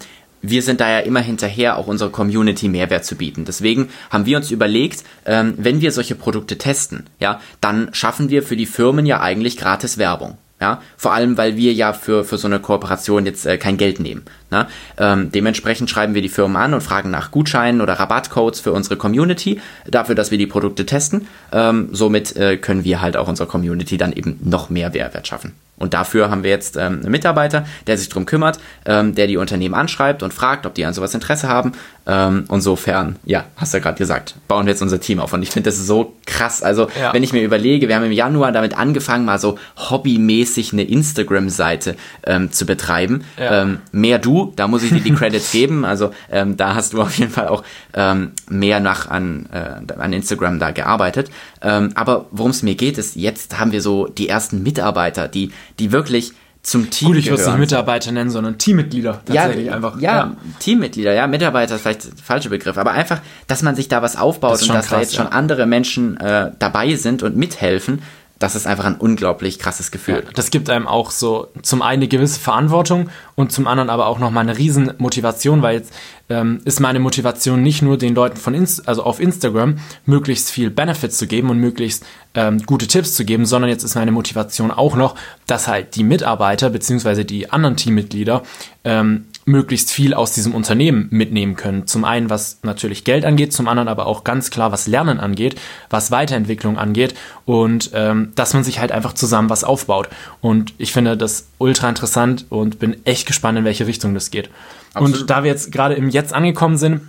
wir 0.49 0.61
sind 0.61 0.81
da 0.81 0.89
ja 0.89 0.99
immer 0.99 1.21
hinterher, 1.21 1.77
auch 1.77 1.87
unserer 1.87 2.09
Community 2.09 2.67
Mehrwert 2.67 3.05
zu 3.05 3.15
bieten. 3.15 3.45
Deswegen 3.45 3.89
haben 4.09 4.25
wir 4.25 4.37
uns 4.37 4.51
überlegt, 4.51 5.03
ähm, 5.25 5.53
wenn 5.57 5.81
wir 5.81 5.91
solche 5.91 6.15
Produkte 6.15 6.57
testen, 6.57 7.05
ja, 7.19 7.39
dann 7.61 7.93
schaffen 7.93 8.29
wir 8.29 8.43
für 8.43 8.57
die 8.57 8.65
Firmen 8.65 9.05
ja 9.05 9.21
eigentlich 9.21 9.57
gratis 9.57 9.97
Werbung. 9.97 10.37
Ja, 10.61 10.81
vor 10.95 11.13
allem, 11.13 11.35
weil 11.35 11.57
wir 11.57 11.73
ja 11.73 11.91
für, 11.91 12.23
für 12.23 12.37
so 12.37 12.47
eine 12.47 12.61
Kooperation 12.61 13.25
jetzt 13.25 13.45
äh, 13.45 13.57
kein 13.57 13.75
Geld 13.75 13.99
nehmen. 13.99 14.23
Ne? 14.51 14.67
Ähm, 14.97 15.29
dementsprechend 15.29 15.89
schreiben 15.89 16.15
wir 16.15 16.21
die 16.21 16.29
Firmen 16.29 16.55
an 16.55 16.73
und 16.73 16.79
fragen 16.79 17.11
nach 17.11 17.31
Gutscheinen 17.31 17.81
oder 17.81 17.95
Rabattcodes 17.95 18.61
für 18.61 18.71
unsere 18.71 18.95
Community, 18.95 19.59
dafür, 19.85 20.15
dass 20.15 20.31
wir 20.31 20.37
die 20.37 20.47
Produkte 20.47 20.85
testen. 20.85 21.27
Ähm, 21.51 21.89
somit 21.91 22.37
äh, 22.37 22.55
können 22.55 22.85
wir 22.85 23.01
halt 23.01 23.17
auch 23.17 23.27
unserer 23.27 23.47
Community 23.47 23.97
dann 23.97 24.13
eben 24.13 24.39
noch 24.45 24.69
mehr 24.69 24.91
Mehrwert 24.91 25.27
schaffen. 25.27 25.51
Und 25.77 25.93
dafür 25.93 26.29
haben 26.31 26.43
wir 26.43 26.49
jetzt 26.51 26.77
ähm, 26.77 27.01
einen 27.01 27.11
Mitarbeiter, 27.11 27.65
der 27.87 27.97
sich 27.97 28.07
drum 28.09 28.25
kümmert, 28.25 28.59
ähm, 28.85 29.13
der 29.13 29.27
die 29.27 29.37
Unternehmen 29.37 29.75
anschreibt 29.75 30.23
und 30.23 30.33
fragt, 30.33 30.65
ob 30.65 30.73
die 30.73 30.85
an 30.85 30.93
sowas 30.93 31.13
Interesse 31.13 31.49
haben. 31.49 31.73
Ähm, 32.07 32.45
insofern, 32.51 33.17
ja, 33.25 33.45
hast 33.57 33.73
du 33.73 33.77
ja 33.79 33.83
gerade 33.83 33.97
gesagt, 33.97 34.35
bauen 34.47 34.65
wir 34.67 34.71
jetzt 34.71 34.81
unser 34.81 34.99
Team 35.01 35.19
auf. 35.19 35.33
Und 35.33 35.41
ich 35.43 35.49
finde 35.51 35.69
das 35.69 35.77
so 35.79 36.13
krass. 36.25 36.63
Also, 36.63 36.87
Ja. 36.99 37.13
wenn 37.13 37.23
ich 37.23 37.33
mir 37.33 37.43
überlege, 37.43 37.87
wir 37.89 37.95
haben 37.95 38.05
im 38.05 38.11
Januar 38.11 38.51
damit 38.51 38.77
angefangen, 38.77 39.25
mal 39.25 39.39
so 39.39 39.57
hobbymäßig 39.77 40.71
eine 40.73 40.83
Instagram-Seite 40.83 41.95
ähm, 42.25 42.51
zu 42.51 42.65
betreiben. 42.65 43.23
Ja. 43.37 43.63
Ähm, 43.63 43.79
mehr 43.91 44.19
du, 44.19 44.53
da 44.55 44.67
muss 44.67 44.83
ich 44.83 44.91
dir 44.91 45.01
die 45.01 45.13
Credits 45.13 45.51
geben. 45.51 45.83
Also 45.83 46.11
ähm, 46.31 46.57
da 46.57 46.75
hast 46.75 46.93
du 46.93 47.01
auf 47.01 47.17
jeden 47.17 47.31
Fall 47.31 47.47
auch 47.47 47.63
ähm, 47.93 48.31
mehr 48.49 48.79
nach 48.79 49.09
an, 49.09 49.47
äh, 49.51 49.93
an 49.99 50.13
Instagram 50.13 50.59
da 50.59 50.71
gearbeitet. 50.71 51.29
Ähm, 51.61 51.91
aber 51.95 52.27
worum 52.31 52.51
es 52.51 52.61
mir 52.63 52.75
geht, 52.75 52.97
ist, 52.97 53.15
jetzt 53.15 53.59
haben 53.59 53.71
wir 53.71 53.81
so 53.81 54.07
die 54.07 54.29
ersten 54.29 54.61
Mitarbeiter, 54.63 55.27
die, 55.27 55.51
die 55.79 55.91
wirklich 55.91 56.33
zum 56.65 56.89
Team 56.89 57.09
Gut, 57.09 57.17
ich 57.17 57.29
würde 57.29 57.43
es 57.43 57.47
nicht. 57.47 57.57
Mitarbeiter 57.59 58.11
nennen, 58.11 58.31
sondern 58.31 58.57
Teammitglieder. 58.57 59.21
Tatsächlich 59.23 59.71
einfach. 59.71 59.99
Ja, 59.99 60.35
Teammitglieder, 60.59 61.13
ja, 61.13 61.27
Mitarbeiter 61.27 61.75
ist 61.75 61.81
vielleicht 61.81 62.05
der 62.05 62.23
falsche 62.23 62.49
Begriff, 62.49 62.77
aber 62.77 62.91
einfach, 62.91 63.21
dass 63.45 63.61
man 63.61 63.75
sich 63.75 63.87
da 63.87 64.01
was 64.01 64.15
aufbaut 64.15 64.61
und 64.63 64.69
dass 64.69 64.87
da 64.87 64.95
krass, 64.95 65.01
jetzt 65.01 65.15
ja. 65.15 65.23
schon 65.23 65.31
andere 65.31 65.67
Menschen 65.67 66.17
äh, 66.17 66.51
dabei 66.57 66.95
sind 66.95 67.21
und 67.21 67.35
mithelfen, 67.35 68.01
das 68.39 68.55
ist 68.55 68.67
einfach 68.67 68.83
ein 68.83 68.95
unglaublich 68.95 69.59
krasses 69.59 69.91
Gefühl. 69.91 70.25
Das 70.33 70.51
gibt 70.51 70.69
einem 70.69 70.87
auch 70.87 71.11
so 71.11 71.47
zum 71.61 71.81
einen 71.81 71.95
eine 72.01 72.07
gewisse 72.09 72.39
Verantwortung 72.39 73.09
und 73.35 73.51
zum 73.51 73.65
anderen 73.65 73.89
aber 73.89 74.07
auch 74.07 74.19
nochmal 74.19 74.43
eine 74.43 74.57
riesen 74.57 74.93
Motivation, 74.97 75.61
weil 75.61 75.77
jetzt 75.77 75.93
ähm, 76.29 76.59
ist 76.65 76.81
meine 76.81 76.99
Motivation 76.99 77.63
nicht 77.63 77.81
nur 77.81 77.97
den 77.97 78.13
Leuten 78.13 78.35
von 78.35 78.53
Inst 78.53 78.87
also 78.89 79.03
auf 79.03 79.21
Instagram 79.21 79.77
möglichst 80.05 80.51
viel 80.51 80.69
Benefits 80.69 81.17
zu 81.17 81.27
geben 81.27 81.49
und 81.49 81.59
möglichst 81.59 82.05
ähm, 82.33 82.61
gute 82.65 82.87
Tipps 82.87 83.13
zu 83.13 83.23
geben, 83.23 83.45
sondern 83.45 83.69
jetzt 83.69 83.83
ist 83.83 83.95
meine 83.95 84.11
Motivation 84.11 84.69
auch 84.69 84.95
noch, 84.95 85.15
dass 85.47 85.67
halt 85.67 85.95
die 85.95 86.03
Mitarbeiter 86.03 86.69
beziehungsweise 86.69 87.23
die 87.23 87.51
anderen 87.51 87.77
Teammitglieder 87.77 88.43
ähm, 88.83 89.25
möglichst 89.45 89.91
viel 89.91 90.15
aus 90.15 90.31
diesem 90.31 90.55
Unternehmen 90.55 91.07
mitnehmen 91.11 91.55
können. 91.55 91.85
Zum 91.85 92.03
einen, 92.03 92.31
was 92.31 92.59
natürlich 92.63 93.03
Geld 93.03 93.25
angeht, 93.25 93.53
zum 93.53 93.67
anderen 93.67 93.87
aber 93.87 94.07
auch 94.07 94.23
ganz 94.23 94.49
klar, 94.49 94.71
was 94.71 94.87
Lernen 94.87 95.19
angeht, 95.19 95.55
was 95.89 96.09
Weiterentwicklung 96.09 96.79
angeht 96.79 97.13
und 97.45 97.91
ähm, 97.93 98.31
dass 98.33 98.55
man 98.55 98.63
sich 98.63 98.79
halt 98.79 98.91
einfach 98.91 99.13
zusammen 99.13 99.51
was 99.51 99.63
aufbaut. 99.63 100.09
Und 100.41 100.73
ich 100.79 100.91
finde 100.91 101.15
das 101.15 101.47
ultra 101.59 101.87
interessant 101.87 102.45
und 102.49 102.79
bin 102.79 103.05
echt 103.05 103.27
gespannt, 103.27 103.59
in 103.59 103.65
welche 103.65 103.85
Richtung 103.85 104.15
das 104.15 104.31
geht. 104.31 104.49
Absolut. 104.95 105.21
Und 105.21 105.29
da 105.29 105.43
wir 105.43 105.51
jetzt 105.51 105.71
gerade 105.71 105.93
im 105.93 106.09
Jetzt 106.09 106.33
angekommen 106.33 106.77
sind, 106.77 107.01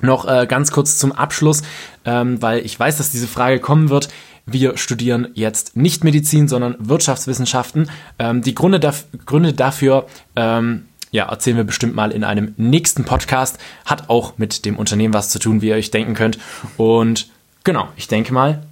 noch 0.00 0.26
äh, 0.26 0.46
ganz 0.46 0.72
kurz 0.72 0.96
zum 0.98 1.12
Abschluss, 1.12 1.62
ähm, 2.04 2.42
weil 2.42 2.64
ich 2.64 2.78
weiß, 2.78 2.98
dass 2.98 3.10
diese 3.10 3.26
Frage 3.28 3.60
kommen 3.60 3.88
wird. 3.88 4.08
Wir 4.46 4.76
studieren 4.78 5.28
jetzt 5.34 5.76
nicht 5.76 6.04
Medizin, 6.04 6.48
sondern 6.48 6.76
Wirtschaftswissenschaften. 6.78 7.90
Ähm, 8.18 8.42
die 8.42 8.54
Gründe, 8.54 8.80
daf 8.80 9.04
Gründe 9.26 9.52
dafür 9.52 10.06
ähm, 10.36 10.87
ja, 11.10 11.28
erzählen 11.28 11.56
wir 11.56 11.64
bestimmt 11.64 11.94
mal 11.94 12.12
in 12.12 12.24
einem 12.24 12.54
nächsten 12.56 13.04
Podcast. 13.04 13.58
Hat 13.84 14.08
auch 14.08 14.38
mit 14.38 14.64
dem 14.64 14.76
Unternehmen 14.76 15.14
was 15.14 15.30
zu 15.30 15.38
tun, 15.38 15.62
wie 15.62 15.68
ihr 15.68 15.74
euch 15.76 15.90
denken 15.90 16.14
könnt. 16.14 16.38
Und 16.76 17.28
genau, 17.64 17.88
ich 17.96 18.08
denke 18.08 18.32
mal, 18.32 18.62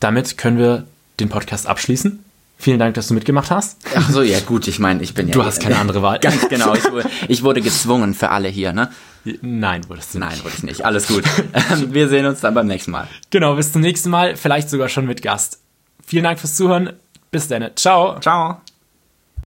damit 0.00 0.38
können 0.38 0.58
wir 0.58 0.86
den 1.20 1.28
Podcast 1.28 1.66
abschließen. 1.66 2.22
Vielen 2.58 2.78
Dank, 2.78 2.94
dass 2.94 3.08
du 3.08 3.14
mitgemacht 3.14 3.50
hast. 3.50 3.78
Ach 3.94 4.08
so, 4.10 4.22
ja 4.22 4.40
gut, 4.40 4.66
ich 4.66 4.78
meine, 4.78 5.02
ich 5.02 5.12
bin 5.12 5.28
ja... 5.28 5.34
Du 5.34 5.44
hast 5.44 5.60
keine 5.60 5.78
andere 5.78 6.00
Wahl. 6.00 6.18
Ganz 6.20 6.48
genau, 6.48 6.74
ich 6.74 6.90
wurde, 6.90 7.10
ich 7.28 7.42
wurde 7.42 7.60
gezwungen 7.60 8.14
für 8.14 8.30
alle 8.30 8.48
hier, 8.48 8.72
ne? 8.72 8.90
Nein, 9.42 9.86
wurdest 9.88 10.14
du 10.14 10.18
nicht. 10.18 10.28
Nein, 10.30 10.38
wurde 10.42 10.54
ich 10.56 10.62
nicht. 10.62 10.84
Alles 10.84 11.08
gut. 11.08 11.24
Ähm, 11.52 11.92
Wir 11.92 12.08
sehen 12.08 12.24
uns 12.24 12.40
dann 12.40 12.54
beim 12.54 12.66
nächsten 12.66 12.92
Mal. 12.92 13.08
Genau, 13.30 13.56
bis 13.56 13.72
zum 13.72 13.82
nächsten 13.82 14.08
Mal, 14.08 14.36
vielleicht 14.36 14.70
sogar 14.70 14.88
schon 14.88 15.04
mit 15.06 15.20
Gast. 15.20 15.60
Vielen 16.06 16.24
Dank 16.24 16.38
fürs 16.38 16.54
Zuhören. 16.54 16.92
Bis 17.30 17.48
dann. 17.48 17.68
Ciao. 17.76 18.18
Ciao. 18.20 18.60